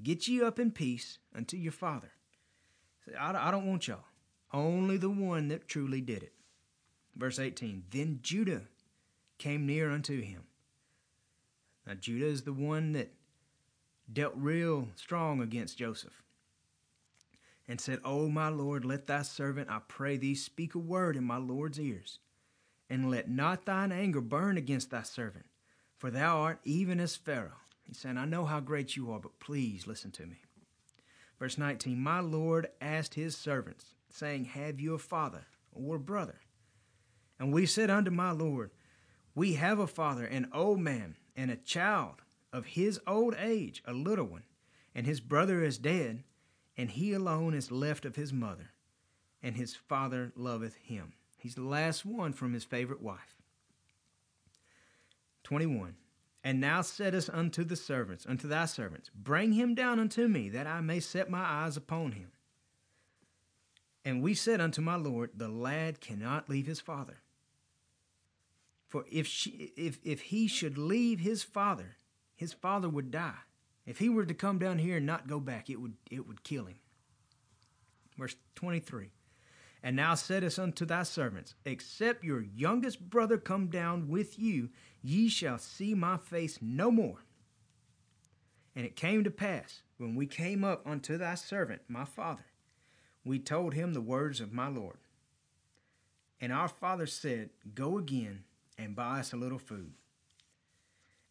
get 0.01 0.27
ye 0.27 0.41
up 0.41 0.59
in 0.59 0.71
peace 0.71 1.17
unto 1.35 1.57
your 1.57 1.71
father. 1.71 2.11
I 3.19 3.51
don't 3.51 3.65
want 3.65 3.87
y'all. 3.87 4.05
Only 4.53 4.97
the 4.97 5.09
one 5.09 5.47
that 5.49 5.67
truly 5.67 6.01
did 6.01 6.23
it. 6.23 6.33
Verse 7.15 7.39
18 7.39 7.83
Then 7.91 8.19
Judah 8.21 8.61
came 9.39 9.65
near 9.65 9.89
unto 9.89 10.21
him. 10.21 10.43
Now, 11.87 11.95
Judah 11.95 12.27
is 12.27 12.43
the 12.43 12.53
one 12.53 12.91
that 12.91 13.11
dealt 14.11 14.33
real 14.35 14.89
strong 14.95 15.41
against 15.41 15.77
Joseph 15.77 16.23
and 17.67 17.79
said, 17.79 17.99
O 18.03 18.29
my 18.29 18.49
Lord, 18.49 18.85
let 18.85 19.07
thy 19.07 19.21
servant, 19.21 19.69
I 19.69 19.79
pray 19.87 20.17
thee, 20.17 20.35
speak 20.35 20.75
a 20.75 20.79
word 20.79 21.15
in 21.15 21.23
my 21.23 21.37
Lord's 21.37 21.79
ears, 21.79 22.19
and 22.89 23.09
let 23.09 23.29
not 23.29 23.65
thine 23.65 23.91
anger 23.91 24.21
burn 24.21 24.57
against 24.57 24.91
thy 24.91 25.03
servant, 25.03 25.45
for 25.97 26.09
thou 26.09 26.39
art 26.39 26.59
even 26.63 26.99
as 26.99 27.15
Pharaoh. 27.15 27.53
He 27.83 27.93
said, 27.93 28.17
I 28.17 28.25
know 28.25 28.45
how 28.45 28.59
great 28.59 28.95
you 28.95 29.11
are, 29.11 29.19
but 29.19 29.39
please 29.39 29.87
listen 29.87 30.11
to 30.11 30.25
me. 30.25 30.41
Verse 31.39 31.57
19 31.57 31.99
My 31.99 32.19
Lord 32.19 32.67
asked 32.81 33.13
his 33.13 33.35
servants, 33.35 33.95
saying, 34.09 34.45
Have 34.45 34.79
you 34.79 34.93
a 34.93 34.99
father 34.99 35.45
or 35.71 35.95
a 35.95 35.99
brother? 35.99 36.39
And 37.39 37.53
we 37.53 37.65
said 37.65 37.89
unto 37.89 38.11
my 38.11 38.31
Lord, 38.31 38.71
We 39.35 39.53
have 39.53 39.79
a 39.79 39.87
father, 39.87 40.25
an 40.25 40.49
old 40.53 40.79
man, 40.79 41.15
and 41.35 41.49
a 41.51 41.55
child 41.55 42.21
of 42.51 42.65
his 42.65 42.99
old 43.07 43.35
age, 43.37 43.81
a 43.85 43.93
little 43.93 44.25
one, 44.25 44.43
and 44.95 45.05
his 45.05 45.19
brother 45.19 45.63
is 45.63 45.77
dead, 45.77 46.23
and 46.75 46.91
he 46.91 47.13
alone 47.13 47.53
is 47.53 47.71
left 47.71 48.05
of 48.05 48.15
his 48.15 48.33
mother, 48.33 48.71
and 49.41 49.55
his 49.55 49.75
father 49.75 50.31
loveth 50.35 50.75
him. 50.75 51.13
He's 51.37 51.55
the 51.55 51.61
last 51.61 52.05
one 52.05 52.33
from 52.33 52.53
his 52.53 52.63
favorite 52.63 53.01
wife. 53.01 53.35
21. 55.43 55.95
And 56.43 56.59
now 56.59 56.81
saidest 56.81 57.29
unto 57.33 57.63
the 57.63 57.75
servants, 57.75 58.25
unto 58.25 58.47
thy 58.47 58.65
servants, 58.65 59.09
Bring 59.13 59.53
him 59.53 59.75
down 59.75 59.99
unto 59.99 60.27
me, 60.27 60.49
that 60.49 60.67
I 60.67 60.81
may 60.81 60.99
set 60.99 61.29
my 61.29 61.43
eyes 61.43 61.75
upon 61.75 62.13
him. 62.13 62.31
And 64.05 64.21
we 64.21 64.33
said 64.33 64.61
unto 64.61 64.81
my 64.81 64.95
Lord, 64.95 65.31
The 65.35 65.49
lad 65.49 65.99
cannot 65.99 66.49
leave 66.49 66.65
his 66.65 66.79
father. 66.79 67.17
For 68.89 69.05
if, 69.09 69.27
she, 69.27 69.71
if, 69.77 69.99
if 70.03 70.21
he 70.21 70.47
should 70.47 70.77
leave 70.77 71.19
his 71.19 71.43
father, 71.43 71.97
his 72.35 72.53
father 72.53 72.89
would 72.89 73.11
die. 73.11 73.37
If 73.85 73.99
he 73.99 74.09
were 74.09 74.25
to 74.25 74.33
come 74.33 74.57
down 74.57 74.79
here 74.79 74.97
and 74.97 75.05
not 75.05 75.27
go 75.27 75.39
back, 75.39 75.69
it 75.69 75.79
would, 75.79 75.93
it 76.09 76.27
would 76.27 76.43
kill 76.43 76.65
him. 76.65 76.79
Verse 78.17 78.35
23 78.55 79.11
And 79.83 79.95
now 79.95 80.15
saidest 80.15 80.57
unto 80.57 80.85
thy 80.85 81.03
servants, 81.03 81.53
Except 81.65 82.23
your 82.23 82.41
youngest 82.41 83.09
brother 83.09 83.37
come 83.37 83.67
down 83.67 84.09
with 84.09 84.39
you, 84.39 84.69
ye 85.03 85.29
shall 85.29 85.59
see 85.59 85.93
my 85.93 86.17
face 86.17 86.57
no 86.59 86.89
more. 86.89 87.23
And 88.75 88.85
it 88.85 88.95
came 88.95 89.23
to 89.23 89.31
pass, 89.31 89.83
when 89.97 90.15
we 90.15 90.25
came 90.25 90.63
up 90.63 90.81
unto 90.87 91.17
thy 91.17 91.35
servant, 91.35 91.81
my 91.87 92.05
father, 92.05 92.45
we 93.23 93.37
told 93.37 93.75
him 93.75 93.93
the 93.93 94.01
words 94.01 94.41
of 94.41 94.51
my 94.51 94.67
Lord. 94.67 94.97
And 96.41 96.51
our 96.51 96.67
father 96.67 97.05
said, 97.05 97.49
Go 97.75 97.97
again 97.97 98.45
and 98.79 98.95
buy 98.95 99.19
us 99.19 99.33
a 99.33 99.37
little 99.37 99.59
food. 99.59 99.91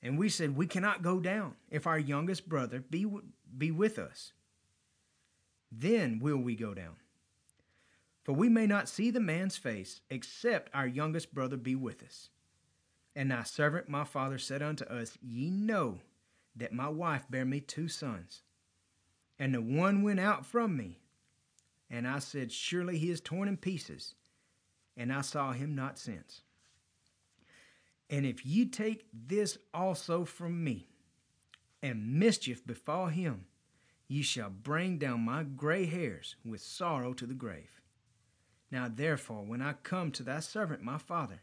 And 0.02 0.18
we 0.18 0.28
said, 0.28 0.56
We 0.56 0.66
cannot 0.66 1.02
go 1.02 1.18
down 1.18 1.54
if 1.70 1.86
our 1.86 1.98
youngest 1.98 2.48
brother 2.48 2.80
be, 2.88 3.06
be 3.56 3.70
with 3.70 3.98
us. 3.98 4.32
Then 5.72 6.20
will 6.20 6.36
we 6.36 6.54
go 6.54 6.74
down. 6.74 6.96
For 8.22 8.32
we 8.32 8.48
may 8.48 8.66
not 8.66 8.88
see 8.88 9.10
the 9.10 9.20
man's 9.20 9.56
face, 9.56 10.02
except 10.10 10.70
our 10.74 10.86
youngest 10.86 11.34
brother 11.34 11.56
be 11.56 11.74
with 11.74 12.02
us. 12.02 12.28
And 13.16 13.30
thy 13.30 13.42
servant 13.42 13.88
my 13.88 14.04
father 14.04 14.38
said 14.38 14.62
unto 14.62 14.84
us, 14.84 15.18
Ye 15.20 15.50
know 15.50 16.00
that 16.54 16.72
my 16.72 16.88
wife 16.88 17.24
bare 17.30 17.44
me 17.44 17.60
two 17.60 17.88
sons. 17.88 18.42
And 19.38 19.54
the 19.54 19.62
one 19.62 20.02
went 20.02 20.20
out 20.20 20.44
from 20.44 20.76
me. 20.76 20.98
And 21.90 22.06
I 22.06 22.18
said, 22.18 22.52
Surely 22.52 22.98
he 22.98 23.10
is 23.10 23.20
torn 23.20 23.48
in 23.48 23.56
pieces. 23.56 24.14
And 24.96 25.12
I 25.12 25.22
saw 25.22 25.52
him 25.52 25.74
not 25.74 25.98
since. 25.98 26.42
And 28.10 28.24
if 28.24 28.44
ye 28.44 28.66
take 28.66 29.06
this 29.12 29.58
also 29.74 30.24
from 30.24 30.64
me, 30.64 30.88
and 31.82 32.18
mischief 32.18 32.66
befall 32.66 33.06
him, 33.06 33.46
ye 34.08 34.22
shall 34.22 34.50
bring 34.50 34.98
down 34.98 35.20
my 35.20 35.42
gray 35.42 35.84
hairs 35.84 36.36
with 36.44 36.60
sorrow 36.60 37.12
to 37.12 37.26
the 37.26 37.34
grave. 37.34 37.80
Now 38.70 38.88
therefore, 38.92 39.44
when 39.44 39.62
I 39.62 39.74
come 39.74 40.10
to 40.12 40.22
thy 40.22 40.40
servant 40.40 40.82
my 40.82 40.98
father, 40.98 41.42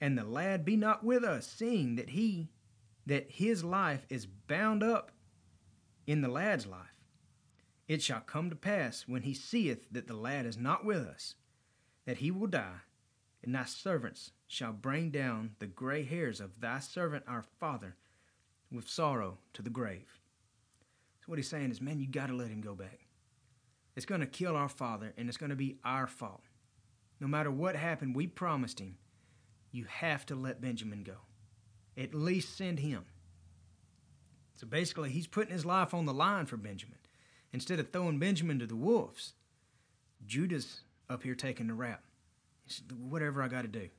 and 0.00 0.16
the 0.16 0.24
lad 0.24 0.64
be 0.64 0.76
not 0.76 1.04
with 1.04 1.24
us, 1.24 1.46
seeing 1.46 1.96
that 1.96 2.10
he 2.10 2.50
that 3.06 3.30
his 3.30 3.64
life 3.64 4.06
is 4.08 4.26
bound 4.26 4.82
up 4.82 5.10
in 6.06 6.20
the 6.20 6.28
lad's 6.28 6.66
life, 6.66 6.94
it 7.88 8.00
shall 8.02 8.20
come 8.20 8.50
to 8.50 8.56
pass 8.56 9.08
when 9.08 9.22
he 9.22 9.34
seeth 9.34 9.88
that 9.90 10.06
the 10.06 10.14
lad 10.14 10.46
is 10.46 10.56
not 10.56 10.84
with 10.84 10.98
us, 10.98 11.34
that 12.04 12.18
he 12.18 12.30
will 12.30 12.46
die, 12.46 12.82
and 13.42 13.54
thy 13.54 13.64
servants 13.64 14.30
shall 14.50 14.72
bring 14.72 15.10
down 15.10 15.52
the 15.60 15.66
gray 15.66 16.02
hairs 16.02 16.40
of 16.40 16.60
thy 16.60 16.80
servant 16.80 17.22
our 17.28 17.44
father 17.60 17.94
with 18.72 18.88
sorrow 18.88 19.38
to 19.52 19.62
the 19.62 19.70
grave. 19.70 20.18
So 21.20 21.26
what 21.26 21.38
he's 21.38 21.48
saying 21.48 21.70
is, 21.70 21.80
man, 21.80 22.00
you 22.00 22.08
got 22.08 22.26
to 22.26 22.34
let 22.34 22.48
him 22.48 22.60
go 22.60 22.74
back. 22.74 23.06
It's 23.94 24.04
going 24.04 24.22
to 24.22 24.26
kill 24.26 24.56
our 24.56 24.68
father, 24.68 25.12
and 25.16 25.28
it's 25.28 25.38
going 25.38 25.50
to 25.50 25.56
be 25.56 25.76
our 25.84 26.08
fault. 26.08 26.42
No 27.20 27.28
matter 27.28 27.48
what 27.48 27.76
happened, 27.76 28.16
we 28.16 28.26
promised 28.26 28.80
him, 28.80 28.96
you 29.70 29.84
have 29.84 30.26
to 30.26 30.34
let 30.34 30.60
Benjamin 30.60 31.04
go. 31.04 31.18
At 31.96 32.12
least 32.12 32.56
send 32.56 32.80
him. 32.80 33.04
So 34.56 34.66
basically, 34.66 35.10
he's 35.10 35.28
putting 35.28 35.52
his 35.52 35.64
life 35.64 35.94
on 35.94 36.06
the 36.06 36.12
line 36.12 36.46
for 36.46 36.56
Benjamin. 36.56 36.98
Instead 37.52 37.78
of 37.78 37.92
throwing 37.92 38.18
Benjamin 38.18 38.58
to 38.58 38.66
the 38.66 38.74
wolves, 38.74 39.34
Judah's 40.26 40.80
up 41.08 41.22
here 41.22 41.36
taking 41.36 41.68
the 41.68 41.74
rap. 41.74 42.02
Said, 42.66 42.90
Whatever 42.90 43.44
I 43.44 43.48
got 43.48 43.62
to 43.62 43.68
do. 43.68 43.90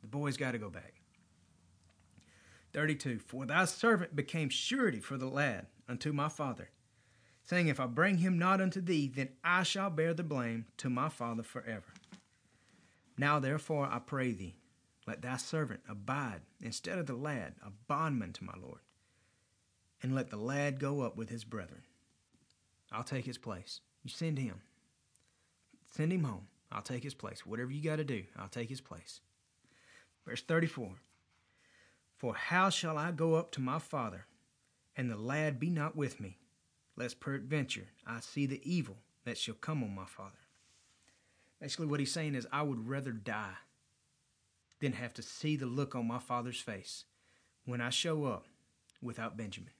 The 0.00 0.06
boy's 0.06 0.36
got 0.36 0.52
to 0.52 0.58
go 0.58 0.70
back. 0.70 0.94
32 2.72 3.18
For 3.18 3.46
thy 3.46 3.64
servant 3.64 4.14
became 4.14 4.48
surety 4.48 5.00
for 5.00 5.16
the 5.16 5.26
lad 5.26 5.66
unto 5.88 6.12
my 6.12 6.28
father, 6.28 6.70
saying, 7.42 7.68
If 7.68 7.80
I 7.80 7.86
bring 7.86 8.18
him 8.18 8.38
not 8.38 8.60
unto 8.60 8.80
thee, 8.80 9.08
then 9.08 9.30
I 9.42 9.62
shall 9.62 9.90
bear 9.90 10.14
the 10.14 10.22
blame 10.22 10.66
to 10.78 10.90
my 10.90 11.08
father 11.08 11.42
forever. 11.42 11.92
Now 13.16 13.38
therefore 13.38 13.88
I 13.90 13.98
pray 13.98 14.32
thee, 14.32 14.56
let 15.06 15.22
thy 15.22 15.38
servant 15.38 15.80
abide 15.88 16.42
instead 16.60 16.98
of 16.98 17.06
the 17.06 17.14
lad, 17.16 17.54
a 17.64 17.70
bondman 17.88 18.32
to 18.34 18.44
my 18.44 18.54
Lord, 18.60 18.80
and 20.02 20.14
let 20.14 20.30
the 20.30 20.36
lad 20.36 20.78
go 20.78 21.00
up 21.00 21.16
with 21.16 21.30
his 21.30 21.44
brethren. 21.44 21.82
I'll 22.92 23.04
take 23.04 23.24
his 23.24 23.38
place. 23.38 23.80
You 24.04 24.10
send 24.10 24.38
him. 24.38 24.62
Send 25.90 26.12
him 26.12 26.24
home. 26.24 26.46
I'll 26.70 26.82
take 26.82 27.02
his 27.02 27.14
place. 27.14 27.44
Whatever 27.44 27.70
you 27.70 27.82
got 27.82 27.96
to 27.96 28.04
do, 28.04 28.24
I'll 28.36 28.48
take 28.48 28.68
his 28.68 28.80
place. 28.80 29.20
Verse 30.28 30.42
34 30.42 30.90
For 32.18 32.34
how 32.34 32.68
shall 32.68 32.98
I 32.98 33.12
go 33.12 33.36
up 33.36 33.50
to 33.52 33.62
my 33.62 33.78
father, 33.78 34.26
and 34.94 35.10
the 35.10 35.16
lad 35.16 35.58
be 35.58 35.70
not 35.70 35.96
with 35.96 36.20
me, 36.20 36.36
lest 36.96 37.18
peradventure 37.18 37.86
I 38.06 38.20
see 38.20 38.44
the 38.44 38.60
evil 38.62 38.98
that 39.24 39.38
shall 39.38 39.54
come 39.54 39.82
on 39.82 39.94
my 39.94 40.04
father? 40.04 40.36
Basically, 41.62 41.86
what 41.86 41.98
he's 41.98 42.12
saying 42.12 42.34
is, 42.34 42.46
I 42.52 42.60
would 42.60 42.86
rather 42.86 43.10
die 43.10 43.56
than 44.80 44.92
have 44.92 45.14
to 45.14 45.22
see 45.22 45.56
the 45.56 45.64
look 45.64 45.94
on 45.94 46.06
my 46.06 46.18
father's 46.18 46.60
face 46.60 47.06
when 47.64 47.80
I 47.80 47.88
show 47.88 48.26
up 48.26 48.44
without 49.00 49.38
Benjamin. 49.38 49.72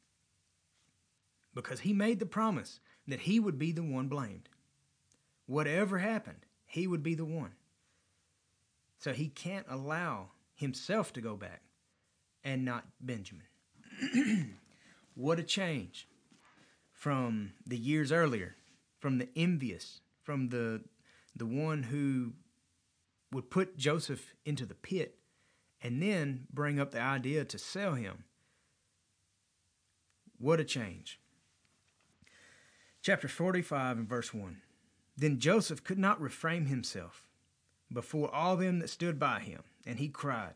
Because 1.55 1.81
he 1.81 1.93
made 1.93 2.21
the 2.21 2.27
promise 2.27 2.81
that 3.07 3.21
he 3.21 3.39
would 3.39 3.59
be 3.59 3.71
the 3.71 3.83
one 3.83 4.09
blamed. 4.09 4.49
Whatever 5.45 5.99
happened, 5.99 6.47
he 6.65 6.87
would 6.87 7.03
be 7.03 7.15
the 7.15 7.27
one. 7.27 7.53
So 8.99 9.13
he 9.13 9.29
can't 9.29 9.67
allow 9.69 10.31
himself 10.59 11.13
to 11.15 11.23
go 11.23 11.35
back 11.35 11.63
and 12.45 12.65
not 12.65 12.85
Benjamin. 13.01 13.47
what 15.15 15.39
a 15.39 15.43
change 15.43 16.07
from 16.93 17.53
the 17.67 17.79
years 17.79 18.13
earlier 18.13 18.55
from 18.99 19.19
the 19.19 19.29
envious, 19.37 20.01
from 20.23 20.49
the 20.49 20.83
the 21.35 21.47
one 21.47 21.85
who 21.85 22.33
would 23.33 23.51
put 23.51 23.77
Joseph 23.77 24.35
into 24.45 24.67
the 24.67 24.75
pit 24.75 25.19
and 25.81 26.03
then 26.03 26.47
bring 26.53 26.81
up 26.81 26.91
the 26.91 27.01
idea 27.01 27.45
to 27.45 27.59
sell 27.59 27.95
him. 27.95 28.25
What 30.39 30.59
a 30.59 30.65
change. 30.65 31.21
Chapter 33.03 33.29
45 33.29 33.99
and 33.99 34.09
verse 34.09 34.35
1. 34.35 34.63
Then 35.17 35.39
Joseph 35.39 35.85
could 35.85 35.99
not 35.99 36.21
refrain 36.21 36.67
himself 36.67 37.29
before 37.93 38.35
all 38.35 38.57
them 38.57 38.81
that 38.81 38.91
stood 38.91 39.19
by 39.19 39.41
him, 39.41 39.63
and 39.89 39.99
he 39.99 40.09
cried, 40.09 40.53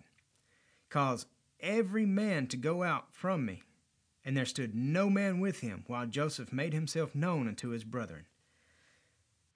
Cause 0.91 1.27
every 1.59 2.05
man 2.05 2.47
to 2.49 2.57
go 2.57 2.83
out 2.83 3.13
from 3.13 3.47
me. 3.47 3.63
And 4.25 4.37
there 4.37 4.45
stood 4.45 4.73
no 4.75 5.11
man 5.11 5.41
with 5.41 5.61
him, 5.61 5.83
while 5.89 6.07
Joseph 6.07 6.53
made 6.53 6.73
himself 6.73 7.13
known 7.13 7.49
unto 7.49 7.71
his 7.71 7.83
brethren. 7.83 8.27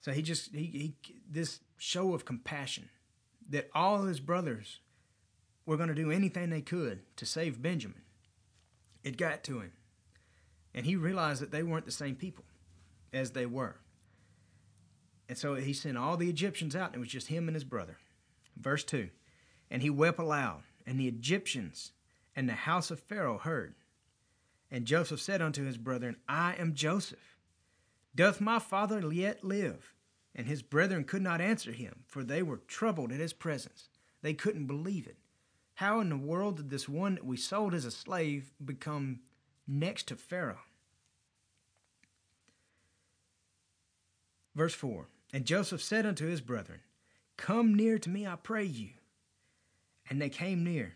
So 0.01 0.11
he 0.11 0.21
just 0.21 0.53
he, 0.53 0.65
he 0.65 0.95
this 1.29 1.61
show 1.77 2.13
of 2.13 2.25
compassion 2.25 2.89
that 3.49 3.69
all 3.73 4.01
his 4.01 4.19
brothers 4.19 4.81
were 5.65 5.77
going 5.77 5.87
to 5.87 5.95
do 5.95 6.11
anything 6.11 6.49
they 6.49 6.61
could 6.61 6.99
to 7.15 7.25
save 7.25 7.61
Benjamin. 7.61 8.01
It 9.03 9.15
got 9.15 9.43
to 9.45 9.59
him. 9.59 9.71
And 10.73 10.85
he 10.85 10.97
realized 10.97 11.41
that 11.41 11.51
they 11.51 11.63
weren't 11.63 11.85
the 11.85 11.91
same 11.91 12.15
people 12.15 12.43
as 13.13 13.31
they 13.31 13.45
were. 13.45 13.77
And 15.29 15.37
so 15.37 15.55
he 15.55 15.71
sent 15.71 15.97
all 15.97 16.17
the 16.17 16.29
Egyptians 16.29 16.75
out, 16.75 16.87
and 16.87 16.95
it 16.95 16.99
was 16.99 17.09
just 17.09 17.27
him 17.27 17.47
and 17.47 17.55
his 17.55 17.63
brother. 17.63 17.97
Verse 18.57 18.83
2 18.83 19.09
And 19.69 19.81
he 19.81 19.89
wept 19.89 20.19
aloud, 20.19 20.63
and 20.85 20.99
the 20.99 21.07
Egyptians 21.07 21.91
and 22.35 22.47
the 22.47 22.53
house 22.53 22.91
of 22.91 22.99
Pharaoh 22.99 23.37
heard. 23.37 23.75
And 24.69 24.85
Joseph 24.85 25.21
said 25.21 25.41
unto 25.41 25.65
his 25.65 25.77
brethren, 25.77 26.17
I 26.27 26.55
am 26.55 26.73
Joseph. 26.73 27.37
Doth 28.15 28.41
my 28.41 28.59
father 28.59 28.99
yet 29.11 29.43
live? 29.43 29.93
And 30.35 30.47
his 30.47 30.61
brethren 30.61 31.03
could 31.03 31.21
not 31.21 31.41
answer 31.41 31.71
him, 31.71 32.03
for 32.05 32.23
they 32.23 32.43
were 32.43 32.61
troubled 32.67 33.11
at 33.11 33.19
his 33.19 33.33
presence. 33.33 33.89
They 34.21 34.33
couldn't 34.33 34.67
believe 34.67 35.07
it. 35.07 35.17
How 35.75 35.99
in 35.99 36.09
the 36.09 36.17
world 36.17 36.57
did 36.57 36.69
this 36.69 36.89
one 36.89 37.15
that 37.15 37.25
we 37.25 37.37
sold 37.37 37.73
as 37.73 37.85
a 37.85 37.91
slave 37.91 38.51
become 38.63 39.19
next 39.67 40.07
to 40.07 40.15
Pharaoh? 40.15 40.61
Verse 44.55 44.73
4 44.73 45.07
And 45.31 45.45
Joseph 45.45 45.81
said 45.81 46.05
unto 46.05 46.25
his 46.25 46.41
brethren, 46.41 46.79
Come 47.37 47.75
near 47.75 47.99
to 47.99 48.09
me, 48.09 48.25
I 48.25 48.35
pray 48.35 48.65
you. 48.65 48.89
And 50.09 50.21
they 50.21 50.29
came 50.29 50.63
near. 50.63 50.93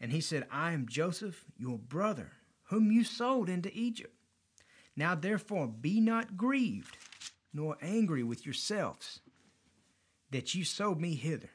And 0.00 0.12
he 0.12 0.20
said, 0.20 0.46
I 0.50 0.72
am 0.72 0.86
Joseph, 0.88 1.44
your 1.56 1.78
brother, 1.78 2.32
whom 2.64 2.92
you 2.92 3.04
sold 3.04 3.48
into 3.48 3.70
Egypt. 3.72 4.14
Now 4.96 5.14
therefore 5.14 5.66
be 5.66 6.00
not 6.00 6.36
grieved, 6.36 6.98
nor 7.52 7.76
angry 7.80 8.22
with 8.22 8.44
yourselves, 8.44 9.20
that 10.30 10.54
you 10.54 10.64
sold 10.64 11.00
me 11.00 11.14
hither. 11.14 11.50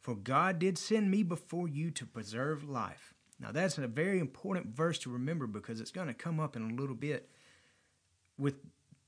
For 0.00 0.14
God 0.14 0.58
did 0.58 0.76
send 0.76 1.10
me 1.10 1.22
before 1.22 1.68
you 1.68 1.90
to 1.92 2.04
preserve 2.06 2.68
life. 2.68 3.14
Now 3.40 3.52
that's 3.52 3.78
a 3.78 3.86
very 3.86 4.18
important 4.18 4.74
verse 4.74 4.98
to 5.00 5.10
remember 5.10 5.46
because 5.46 5.80
it's 5.80 5.90
going 5.90 6.08
to 6.08 6.14
come 6.14 6.40
up 6.40 6.56
in 6.56 6.70
a 6.70 6.74
little 6.74 6.94
bit 6.94 7.30
with 8.38 8.56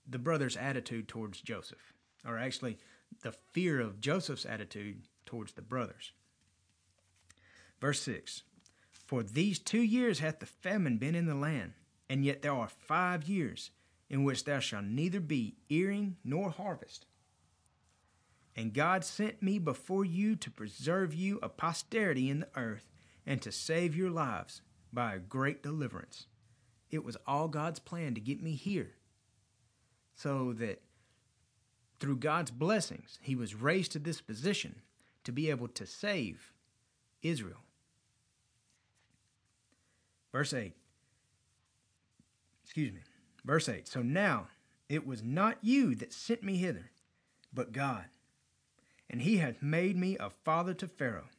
the 0.08 0.18
brother's 0.18 0.56
attitude 0.56 1.08
towards 1.08 1.40
Joseph, 1.40 1.92
or 2.24 2.38
actually 2.38 2.78
the 3.22 3.32
fear 3.32 3.80
of 3.80 4.00
Joseph's 4.00 4.46
attitude 4.46 5.02
towards 5.24 5.52
the 5.52 5.62
brothers. 5.62 6.12
Verse 7.80 8.00
6 8.02 8.42
For 8.92 9.22
these 9.22 9.58
two 9.58 9.82
years 9.82 10.20
hath 10.20 10.40
the 10.40 10.46
famine 10.46 10.98
been 10.98 11.14
in 11.14 11.26
the 11.26 11.34
land, 11.34 11.72
and 12.08 12.24
yet 12.24 12.42
there 12.42 12.52
are 12.52 12.68
five 12.68 13.28
years 13.28 13.70
in 14.08 14.24
which 14.24 14.44
there 14.44 14.60
shall 14.60 14.82
neither 14.82 15.20
be 15.20 15.56
earing 15.68 16.16
nor 16.24 16.50
harvest. 16.50 17.06
And 18.54 18.72
God 18.72 19.04
sent 19.04 19.42
me 19.42 19.58
before 19.58 20.04
you 20.04 20.36
to 20.36 20.50
preserve 20.50 21.12
you 21.12 21.38
a 21.42 21.48
posterity 21.48 22.30
in 22.30 22.40
the 22.40 22.48
earth, 22.56 22.90
and 23.26 23.42
to 23.42 23.50
save 23.50 23.96
your 23.96 24.10
lives 24.10 24.62
by 24.92 25.14
a 25.14 25.18
great 25.18 25.62
deliverance. 25.62 26.26
It 26.90 27.04
was 27.04 27.16
all 27.26 27.48
God's 27.48 27.80
plan 27.80 28.14
to 28.14 28.20
get 28.20 28.40
me 28.40 28.52
here 28.52 28.92
so 30.14 30.54
that 30.54 30.80
through 32.00 32.16
God's 32.16 32.50
blessings, 32.50 33.18
he 33.22 33.36
was 33.36 33.54
raised 33.54 33.92
to 33.92 33.98
this 33.98 34.20
position 34.20 34.76
to 35.24 35.32
be 35.32 35.50
able 35.50 35.68
to 35.68 35.86
save 35.86 36.52
Israel. 37.22 37.65
Verse 40.36 40.52
8. 40.52 40.74
Excuse 42.62 42.92
me. 42.92 43.00
Verse 43.42 43.70
8. 43.70 43.88
So 43.88 44.02
now 44.02 44.48
it 44.86 45.06
was 45.06 45.22
not 45.22 45.56
you 45.62 45.94
that 45.94 46.12
sent 46.12 46.42
me 46.42 46.58
hither, 46.58 46.90
but 47.54 47.72
God. 47.72 48.04
And 49.08 49.22
he 49.22 49.38
hath 49.38 49.62
made 49.62 49.96
me 49.96 50.18
a 50.20 50.28
father 50.28 50.74
to 50.74 50.88
Pharaoh. 50.88 51.30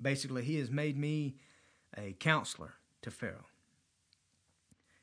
Basically, 0.00 0.42
he 0.42 0.58
has 0.58 0.70
made 0.70 0.96
me 0.96 1.36
a 1.98 2.14
counselor 2.18 2.76
to 3.02 3.10
Pharaoh 3.10 3.44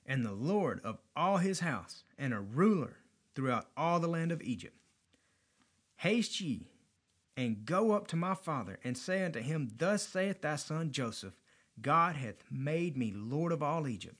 and 0.03 0.25
the 0.25 0.31
Lord 0.31 0.81
of 0.83 0.97
all 1.15 1.37
his 1.37 1.59
house, 1.59 2.05
and 2.17 2.33
a 2.33 2.39
ruler 2.39 2.97
throughout 3.35 3.67
all 3.77 3.99
the 3.99 4.07
land 4.07 4.31
of 4.31 4.41
Egypt. 4.41 4.77
Haste 5.97 6.41
ye, 6.41 6.71
and 7.37 7.65
go 7.65 7.91
up 7.91 8.07
to 8.07 8.15
my 8.15 8.33
father, 8.33 8.79
and 8.83 8.97
say 8.97 9.23
unto 9.23 9.41
him, 9.41 9.69
Thus 9.77 10.07
saith 10.07 10.41
thy 10.41 10.55
son 10.55 10.91
Joseph, 10.91 11.35
God 11.81 12.15
hath 12.15 12.43
made 12.49 12.97
me 12.97 13.13
Lord 13.15 13.51
of 13.51 13.61
all 13.61 13.87
Egypt. 13.87 14.17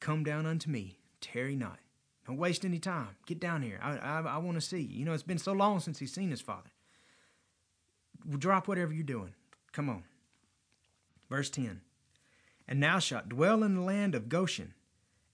Come 0.00 0.24
down 0.24 0.46
unto 0.46 0.70
me, 0.70 0.98
tarry 1.20 1.56
not. 1.56 1.78
Don't 2.26 2.38
waste 2.38 2.64
any 2.64 2.78
time. 2.78 3.16
Get 3.26 3.38
down 3.38 3.62
here. 3.62 3.78
I, 3.82 3.96
I, 3.98 4.20
I 4.20 4.38
want 4.38 4.56
to 4.56 4.60
see 4.60 4.80
you. 4.80 4.98
You 4.98 5.04
know, 5.04 5.12
it's 5.12 5.22
been 5.22 5.38
so 5.38 5.52
long 5.52 5.80
since 5.80 5.98
he's 5.98 6.12
seen 6.12 6.30
his 6.30 6.40
father. 6.40 6.70
Drop 8.38 8.66
whatever 8.66 8.92
you're 8.92 9.04
doing. 9.04 9.34
Come 9.72 9.88
on. 9.88 10.02
Verse 11.30 11.50
10 11.50 11.80
And 12.66 12.82
thou 12.82 12.98
shalt 12.98 13.28
dwell 13.28 13.62
in 13.62 13.74
the 13.74 13.80
land 13.80 14.14
of 14.14 14.28
Goshen 14.28 14.74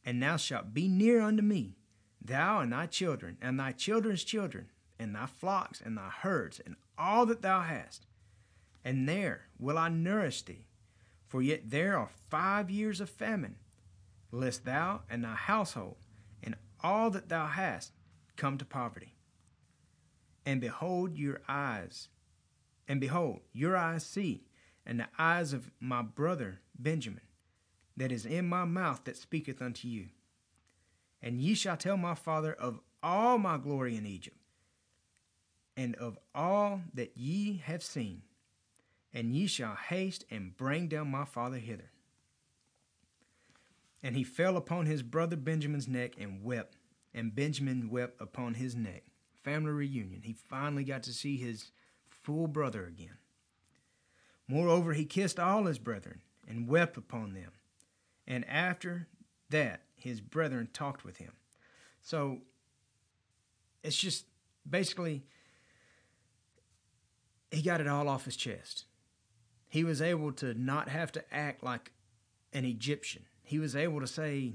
and 0.05 0.22
thou 0.22 0.37
shalt 0.37 0.75
be 0.75 0.88
near 0.88 1.20
unto 1.20 1.42
me, 1.42 1.77
thou 2.20 2.61
and 2.61 2.72
thy 2.72 2.87
children, 2.87 3.38
and 3.40 3.59
thy 3.59 3.72
children's 3.72 4.25
children, 4.25 4.68
and 4.98 5.14
thy 5.14 5.27
flocks, 5.27 5.81
and 5.81 5.96
thy 5.96 6.09
herds, 6.09 6.61
and 6.64 6.77
all 6.98 7.27
that 7.27 7.42
thou 7.42 7.61
hast. 7.61 8.07
And 8.85 9.09
there 9.09 9.46
will 9.59 9.79
I 9.79 9.88
nourish 9.88 10.42
thee, 10.42 10.66
for 11.33 11.40
yet 11.40 11.71
there 11.71 11.97
are 11.97 12.11
five 12.29 12.71
years 12.71 13.01
of 13.01 13.09
famine, 13.09 13.57
lest 14.31 14.66
thou 14.66 15.01
and 15.09 15.25
thy 15.25 15.35
household, 15.35 15.97
and 16.42 16.55
all 16.83 17.09
that 17.09 17.31
thou 17.31 17.47
hast, 17.47 17.92
come 18.37 18.59
to 18.59 18.66
poverty. 18.66 19.14
And 20.45 20.61
behold 20.61 21.16
your 21.16 21.40
eyes, 21.49 22.09
and 22.87 23.01
behold, 23.01 23.40
your 23.51 23.79
eyes 23.79 24.05
see, 24.05 24.45
and 24.85 25.01
the 25.01 25.09
eyes 25.18 25.55
of 25.55 25.71
my 25.81 26.03
brother 26.03 26.61
Benjamin, 26.79 27.23
that 27.97 28.12
is 28.12 28.27
in 28.27 28.47
my 28.47 28.66
mouth 28.66 29.05
that 29.05 29.16
speaketh 29.16 29.62
unto 29.62 29.88
you. 29.88 30.09
And 31.23 31.40
ye 31.40 31.55
shall 31.55 31.79
tell 31.79 31.97
my 31.97 32.14
father 32.14 32.53
of 32.53 32.79
all 33.03 33.38
my 33.38 33.57
glory 33.57 33.97
in 33.97 34.05
Egypt, 34.05 34.37
and 35.79 35.95
of 35.95 36.18
all 36.35 36.83
that 36.92 37.16
ye 37.16 37.62
have 37.64 37.83
seen, 37.83 38.21
and 39.12 39.35
ye 39.35 39.46
shall 39.46 39.75
haste 39.75 40.25
and 40.31 40.57
bring 40.57 40.88
down 40.88 41.11
my 41.11 41.25
father 41.25 41.59
hither. 41.59 41.90
And 44.03 44.16
he 44.16 44.25
fell 44.25 44.57
upon 44.57 44.87
his 44.87 45.03
brother 45.03 45.37
Benjamin's 45.37 45.87
neck 45.87 46.14
and 46.18 46.42
wept, 46.42 46.77
and 47.14 47.35
Benjamin 47.35 47.88
wept 47.90 48.20
upon 48.20 48.55
his 48.55 48.75
neck. 48.75 49.05
Family 49.42 49.70
reunion. 49.70 50.22
He 50.22 50.33
finally 50.33 50.85
got 50.85 51.03
to 51.05 51.12
see 51.12 51.37
his 51.37 51.70
full 52.09 52.46
brother 52.46 52.85
again. 52.87 53.18
Moreover, 54.48 54.92
he 54.92 55.05
kissed 55.05 55.38
all 55.38 55.64
his 55.64 55.79
brethren 55.79 56.20
and 56.48 56.68
wept 56.68 56.96
upon 56.96 57.35
them. 57.35 57.53
And 58.27 58.48
after 58.48 59.09
that, 59.51 59.83
his 59.94 60.20
brethren 60.20 60.68
talked 60.72 61.05
with 61.05 61.18
him. 61.18 61.33
So 62.01 62.38
it's 63.83 63.96
just 63.96 64.27
basically, 64.68 65.25
he 67.51 67.62
got 67.62 67.81
it 67.81 67.87
all 67.87 68.09
off 68.09 68.25
his 68.25 68.37
chest. 68.37 68.85
He 69.73 69.85
was 69.85 70.03
able 70.03 70.33
to 70.33 70.53
not 70.53 70.91
have 70.91 71.13
to 71.13 71.25
act 71.35 71.65
like 71.65 71.93
an 72.53 72.67
Egyptian. 72.67 73.23
He 73.43 73.59
was 73.59 73.75
able 73.75 74.01
to 74.01 74.07
say, 74.07 74.53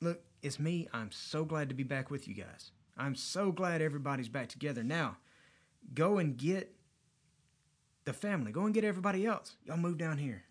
Look, 0.00 0.22
it's 0.40 0.58
me. 0.58 0.88
I'm 0.94 1.12
so 1.12 1.44
glad 1.44 1.68
to 1.68 1.74
be 1.74 1.82
back 1.82 2.10
with 2.10 2.26
you 2.26 2.32
guys. 2.32 2.70
I'm 2.96 3.14
so 3.14 3.52
glad 3.52 3.82
everybody's 3.82 4.30
back 4.30 4.48
together. 4.48 4.82
Now, 4.82 5.18
go 5.92 6.16
and 6.16 6.38
get 6.38 6.74
the 8.06 8.14
family. 8.14 8.50
Go 8.50 8.64
and 8.64 8.72
get 8.72 8.82
everybody 8.82 9.26
else. 9.26 9.56
Y'all 9.66 9.76
move 9.76 9.98
down 9.98 10.16
here. 10.16 10.44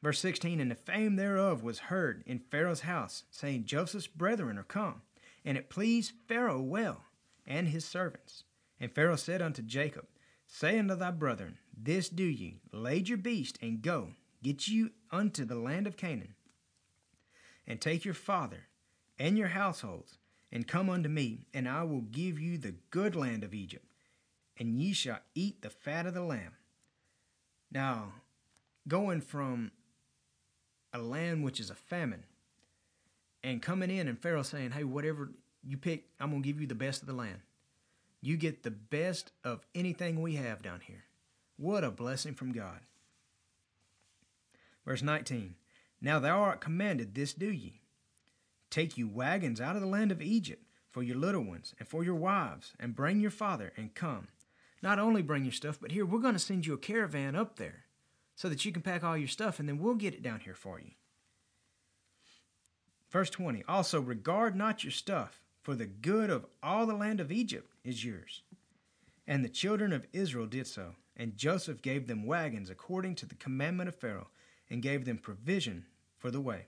Verse 0.00 0.20
16 0.20 0.60
And 0.60 0.70
the 0.70 0.76
fame 0.76 1.16
thereof 1.16 1.64
was 1.64 1.80
heard 1.80 2.22
in 2.24 2.38
Pharaoh's 2.38 2.82
house, 2.82 3.24
saying, 3.32 3.64
Joseph's 3.64 4.06
brethren 4.06 4.58
are 4.58 4.62
come. 4.62 5.02
And 5.44 5.58
it 5.58 5.70
pleased 5.70 6.12
Pharaoh 6.28 6.60
well, 6.60 7.06
and 7.48 7.66
his 7.66 7.84
servants. 7.84 8.44
And 8.78 8.92
Pharaoh 8.92 9.16
said 9.16 9.42
unto 9.42 9.60
Jacob, 9.60 10.06
Say 10.52 10.80
unto 10.80 10.96
thy 10.96 11.12
brethren, 11.12 11.58
This 11.74 12.08
do 12.08 12.24
ye, 12.24 12.58
lade 12.72 13.08
your 13.08 13.18
beast, 13.18 13.56
and 13.62 13.80
go, 13.80 14.08
get 14.42 14.66
you 14.66 14.90
unto 15.12 15.44
the 15.44 15.54
land 15.54 15.86
of 15.86 15.96
Canaan. 15.96 16.34
And 17.68 17.80
take 17.80 18.04
your 18.04 18.14
father 18.14 18.66
and 19.16 19.38
your 19.38 19.48
households, 19.48 20.18
and 20.50 20.66
come 20.66 20.90
unto 20.90 21.08
me, 21.08 21.46
and 21.54 21.68
I 21.68 21.84
will 21.84 22.00
give 22.00 22.40
you 22.40 22.58
the 22.58 22.74
good 22.90 23.14
land 23.14 23.44
of 23.44 23.54
Egypt, 23.54 23.86
and 24.58 24.76
ye 24.76 24.92
shall 24.92 25.20
eat 25.36 25.62
the 25.62 25.70
fat 25.70 26.04
of 26.04 26.14
the 26.14 26.22
lamb. 26.22 26.56
Now, 27.70 28.12
going 28.88 29.20
from 29.20 29.70
a 30.92 30.98
land 30.98 31.44
which 31.44 31.60
is 31.60 31.70
a 31.70 31.76
famine, 31.76 32.24
and 33.44 33.62
coming 33.62 33.90
in, 33.90 34.08
and 34.08 34.18
Pharaoh 34.18 34.42
saying, 34.42 34.72
Hey, 34.72 34.82
whatever 34.84 35.30
you 35.62 35.76
pick, 35.76 36.06
I'm 36.18 36.30
going 36.30 36.42
to 36.42 36.46
give 36.46 36.60
you 36.60 36.66
the 36.66 36.74
best 36.74 37.02
of 37.02 37.06
the 37.06 37.14
land. 37.14 37.40
You 38.20 38.36
get 38.36 38.62
the 38.62 38.70
best 38.70 39.32
of 39.44 39.66
anything 39.74 40.20
we 40.20 40.34
have 40.36 40.62
down 40.62 40.80
here. 40.80 41.04
What 41.56 41.84
a 41.84 41.90
blessing 41.90 42.34
from 42.34 42.52
God. 42.52 42.80
Verse 44.84 45.02
19 45.02 45.54
Now 46.00 46.18
thou 46.18 46.40
art 46.40 46.60
commanded, 46.60 47.14
this 47.14 47.32
do 47.32 47.50
ye. 47.50 47.80
Take 48.70 48.96
you 48.96 49.08
wagons 49.08 49.60
out 49.60 49.74
of 49.74 49.82
the 49.82 49.88
land 49.88 50.12
of 50.12 50.22
Egypt 50.22 50.64
for 50.90 51.02
your 51.02 51.16
little 51.16 51.42
ones 51.42 51.74
and 51.78 51.88
for 51.88 52.04
your 52.04 52.14
wives, 52.14 52.72
and 52.78 52.96
bring 52.96 53.20
your 53.20 53.30
father 53.30 53.72
and 53.76 53.94
come. 53.94 54.28
Not 54.82 54.98
only 54.98 55.22
bring 55.22 55.44
your 55.44 55.52
stuff, 55.52 55.78
but 55.80 55.92
here 55.92 56.04
we're 56.04 56.20
going 56.20 56.34
to 56.34 56.38
send 56.40 56.66
you 56.66 56.74
a 56.74 56.78
caravan 56.78 57.36
up 57.36 57.56
there 57.56 57.84
so 58.34 58.48
that 58.48 58.64
you 58.64 58.72
can 58.72 58.82
pack 58.82 59.04
all 59.04 59.16
your 59.16 59.28
stuff, 59.28 59.60
and 59.60 59.68
then 59.68 59.78
we'll 59.78 59.94
get 59.94 60.14
it 60.14 60.22
down 60.22 60.40
here 60.40 60.54
for 60.54 60.80
you. 60.80 60.92
Verse 63.10 63.30
20 63.30 63.62
Also 63.68 64.00
regard 64.00 64.56
not 64.56 64.82
your 64.82 64.90
stuff, 64.90 65.40
for 65.62 65.74
the 65.74 65.86
good 65.86 66.30
of 66.30 66.46
all 66.62 66.86
the 66.86 66.94
land 66.94 67.20
of 67.20 67.30
Egypt 67.30 67.69
is 67.84 68.04
yours. 68.04 68.42
And 69.26 69.44
the 69.44 69.48
children 69.48 69.92
of 69.92 70.06
Israel 70.12 70.46
did 70.46 70.66
so, 70.66 70.94
and 71.16 71.36
Joseph 71.36 71.82
gave 71.82 72.06
them 72.06 72.26
wagons 72.26 72.70
according 72.70 73.14
to 73.16 73.26
the 73.26 73.34
commandment 73.34 73.88
of 73.88 73.94
Pharaoh, 73.94 74.28
and 74.68 74.82
gave 74.82 75.04
them 75.04 75.18
provision 75.18 75.86
for 76.18 76.30
the 76.30 76.40
way. 76.40 76.66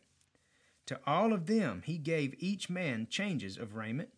To 0.86 1.00
all 1.06 1.32
of 1.32 1.46
them 1.46 1.82
he 1.84 1.98
gave 1.98 2.34
each 2.38 2.68
man 2.68 3.06
changes 3.08 3.56
of 3.56 3.74
raiment, 3.74 4.10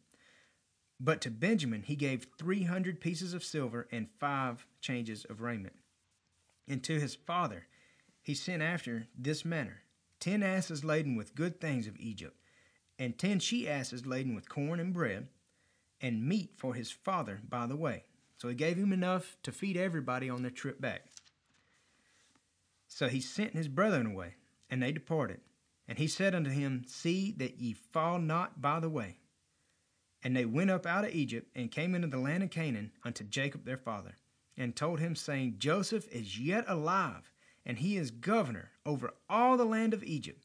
but 0.98 1.20
to 1.20 1.30
Benjamin 1.30 1.82
he 1.82 1.96
gave 1.96 2.28
three 2.38 2.64
hundred 2.64 3.00
pieces 3.00 3.34
of 3.34 3.44
silver 3.44 3.86
and 3.92 4.08
five 4.18 4.66
changes 4.80 5.24
of 5.26 5.40
raiment. 5.40 5.74
And 6.66 6.82
to 6.84 6.98
his 6.98 7.14
father 7.14 7.66
he 8.22 8.34
sent 8.34 8.62
after 8.62 9.06
this 9.16 9.44
manner 9.44 9.82
ten 10.20 10.42
asses 10.42 10.84
laden 10.84 11.16
with 11.16 11.34
good 11.34 11.60
things 11.60 11.86
of 11.86 11.98
Egypt, 11.98 12.38
and 12.98 13.18
ten 13.18 13.38
she 13.38 13.68
asses 13.68 14.06
laden 14.06 14.34
with 14.34 14.48
corn 14.48 14.80
and 14.80 14.94
bread, 14.94 15.28
and 16.04 16.22
meat 16.22 16.50
for 16.58 16.74
his 16.74 16.90
father 16.90 17.40
by 17.48 17.66
the 17.66 17.76
way. 17.76 18.04
So 18.36 18.48
he 18.48 18.54
gave 18.54 18.76
him 18.76 18.92
enough 18.92 19.38
to 19.42 19.50
feed 19.50 19.78
everybody 19.78 20.28
on 20.28 20.42
their 20.42 20.50
trip 20.50 20.78
back. 20.78 21.06
So 22.86 23.08
he 23.08 23.22
sent 23.22 23.54
his 23.54 23.68
brethren 23.68 24.06
away, 24.06 24.34
and 24.68 24.82
they 24.82 24.92
departed. 24.92 25.40
And 25.88 25.96
he 25.96 26.06
said 26.06 26.34
unto 26.34 26.50
him, 26.50 26.84
See 26.86 27.32
that 27.38 27.58
ye 27.58 27.72
fall 27.72 28.18
not 28.18 28.60
by 28.60 28.80
the 28.80 28.90
way. 28.90 29.16
And 30.22 30.36
they 30.36 30.44
went 30.44 30.70
up 30.70 30.84
out 30.84 31.04
of 31.04 31.14
Egypt, 31.14 31.50
and 31.54 31.70
came 31.70 31.94
into 31.94 32.08
the 32.08 32.18
land 32.18 32.42
of 32.42 32.50
Canaan 32.50 32.92
unto 33.02 33.24
Jacob 33.24 33.64
their 33.64 33.78
father, 33.78 34.16
and 34.58 34.76
told 34.76 35.00
him, 35.00 35.16
saying, 35.16 35.54
Joseph 35.56 36.06
is 36.12 36.38
yet 36.38 36.66
alive, 36.68 37.32
and 37.64 37.78
he 37.78 37.96
is 37.96 38.10
governor 38.10 38.72
over 38.84 39.14
all 39.30 39.56
the 39.56 39.64
land 39.64 39.94
of 39.94 40.04
Egypt. 40.04 40.44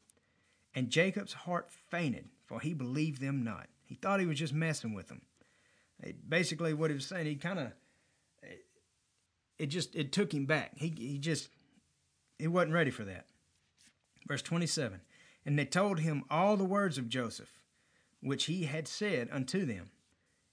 And 0.74 0.88
Jacob's 0.88 1.34
heart 1.34 1.70
fainted, 1.70 2.30
for 2.46 2.60
he 2.60 2.72
believed 2.72 3.20
them 3.20 3.44
not. 3.44 3.68
He 3.84 3.94
thought 3.94 4.20
he 4.20 4.26
was 4.26 4.38
just 4.38 4.54
messing 4.54 4.94
with 4.94 5.08
them. 5.08 5.20
It, 6.02 6.28
basically, 6.28 6.74
what 6.74 6.90
he 6.90 6.94
was 6.94 7.06
saying, 7.06 7.26
he 7.26 7.36
kind 7.36 7.58
of, 7.58 7.72
it, 8.42 8.64
it 9.58 9.66
just, 9.66 9.94
it 9.94 10.12
took 10.12 10.32
him 10.32 10.46
back. 10.46 10.72
He, 10.76 10.94
he 10.96 11.18
just, 11.18 11.48
he 12.38 12.46
wasn't 12.46 12.72
ready 12.72 12.90
for 12.90 13.04
that. 13.04 13.26
Verse 14.26 14.42
27 14.42 15.00
And 15.44 15.58
they 15.58 15.64
told 15.64 16.00
him 16.00 16.24
all 16.30 16.56
the 16.56 16.64
words 16.64 16.98
of 16.98 17.08
Joseph, 17.08 17.52
which 18.22 18.44
he 18.44 18.64
had 18.64 18.88
said 18.88 19.28
unto 19.32 19.64
them. 19.64 19.90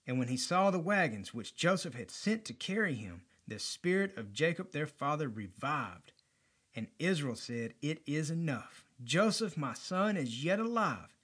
And 0.05 0.17
when 0.17 0.29
he 0.29 0.37
saw 0.37 0.71
the 0.71 0.79
wagons 0.79 1.33
which 1.33 1.55
Joseph 1.55 1.93
had 1.93 2.09
sent 2.11 2.45
to 2.45 2.53
carry 2.53 2.95
him, 2.95 3.23
the 3.47 3.59
spirit 3.59 4.17
of 4.17 4.33
Jacob 4.33 4.71
their 4.71 4.87
father 4.87 5.29
revived. 5.29 6.13
And 6.75 6.87
Israel 6.99 7.35
said, 7.35 7.73
It 7.81 8.01
is 8.05 8.29
enough. 8.29 8.83
Joseph, 9.03 9.57
my 9.57 9.73
son, 9.73 10.17
is 10.17 10.43
yet 10.43 10.59
alive. 10.59 11.15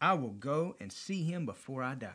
I 0.00 0.14
will 0.14 0.30
go 0.30 0.76
and 0.80 0.92
see 0.92 1.24
him 1.24 1.46
before 1.46 1.82
I 1.82 1.94
die. 1.94 2.10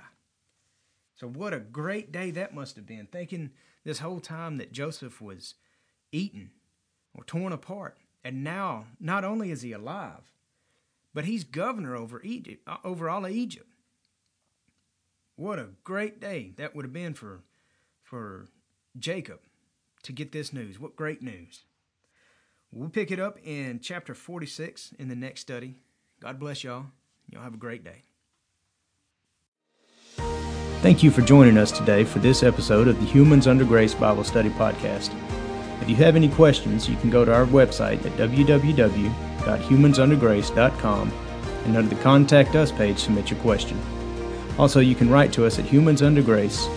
So, 1.20 1.28
what 1.28 1.54
a 1.54 1.60
great 1.60 2.14
day 2.14 2.32
that 2.32 2.54
must 2.54 2.78
have 2.78 2.86
been, 2.86 3.06
thinking 3.06 3.50
this 3.84 4.00
whole 4.00 4.22
time 4.22 4.58
that 4.58 4.72
Joseph 4.72 5.20
was 5.20 5.56
eaten 6.14 6.52
or 7.14 7.26
torn 7.26 7.52
apart. 7.52 7.98
And 8.24 8.42
now, 8.42 8.86
not 9.02 9.26
only 9.26 9.52
is 9.52 9.62
he 9.62 9.74
alive, 9.74 10.32
but 11.14 11.26
he's 11.26 11.44
governor 11.44 11.96
over 11.96 12.22
Egypt, 12.24 12.64
uh, 12.66 12.78
over 12.86 13.10
all 13.10 13.26
of 13.26 13.32
Egypt. 13.32 13.68
What 15.36 15.60
a 15.60 15.72
great 15.84 16.22
day 16.22 16.54
that 16.58 16.74
would 16.74 16.86
have 16.86 16.94
been 16.94 17.14
for, 17.14 17.42
for 18.02 18.48
Jacob 18.98 19.40
to 20.04 20.14
get 20.14 20.32
this 20.32 20.54
news. 20.54 20.80
What 20.80 20.96
great 20.96 21.22
news. 21.22 21.64
We'll 22.72 22.90
pick 22.90 23.12
it 23.12 23.20
up 23.20 23.38
in 23.44 23.82
chapter 23.82 24.14
46 24.14 24.94
in 24.98 25.10
the 25.10 25.16
next 25.16 25.42
study. 25.42 25.76
God 26.22 26.40
bless 26.40 26.64
y'all. 26.64 26.86
Y'all 27.30 27.44
have 27.44 27.56
a 27.56 27.58
great 27.58 27.84
day. 27.84 28.04
Thank 30.82 31.04
you 31.04 31.12
for 31.12 31.22
joining 31.22 31.58
us 31.58 31.74
today 31.74 32.06
for 32.06 32.20
this 32.20 32.42
episode 32.42 32.88
of 32.88 32.98
the 33.02 33.06
Humans 33.06 33.48
Under 33.48 33.65
Grace 33.65 33.94
Bible 33.94 34.24
Study 34.24 34.50
Podcast. 34.50 35.13
If 35.82 35.89
you 35.89 35.98
have 35.98 36.15
any 36.15 36.30
questions, 36.30 36.88
you 36.88 36.96
can 36.96 37.10
go 37.10 37.26
to 37.26 37.34
our 37.34 37.46
website 37.46 38.06
at 38.06 38.13
www.humansundergrace.com 38.13 41.12
and 41.65 41.76
under 41.76 41.94
the 41.94 42.02
Contact 42.02 42.56
Us 42.56 42.72
page, 42.72 42.98
submit 42.98 43.30
your 43.30 43.42
question. 43.42 43.78
Also, 44.58 44.80
you 44.80 44.96
can 44.96 45.10
write 45.10 45.34
to 45.34 45.46
us 45.46 45.60
at 45.60 45.65
Humans 45.65 46.02
Under 46.02 46.22
Grace, 46.22 46.70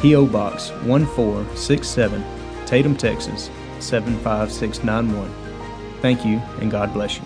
P.O. 0.00 0.24
Box 0.26 0.70
1467, 0.84 2.24
Tatum, 2.64 2.96
Texas 2.96 3.50
75691. 3.80 5.30
Thank 6.00 6.24
you, 6.24 6.38
and 6.60 6.70
God 6.70 6.94
bless 6.94 7.18
you. 7.18 7.24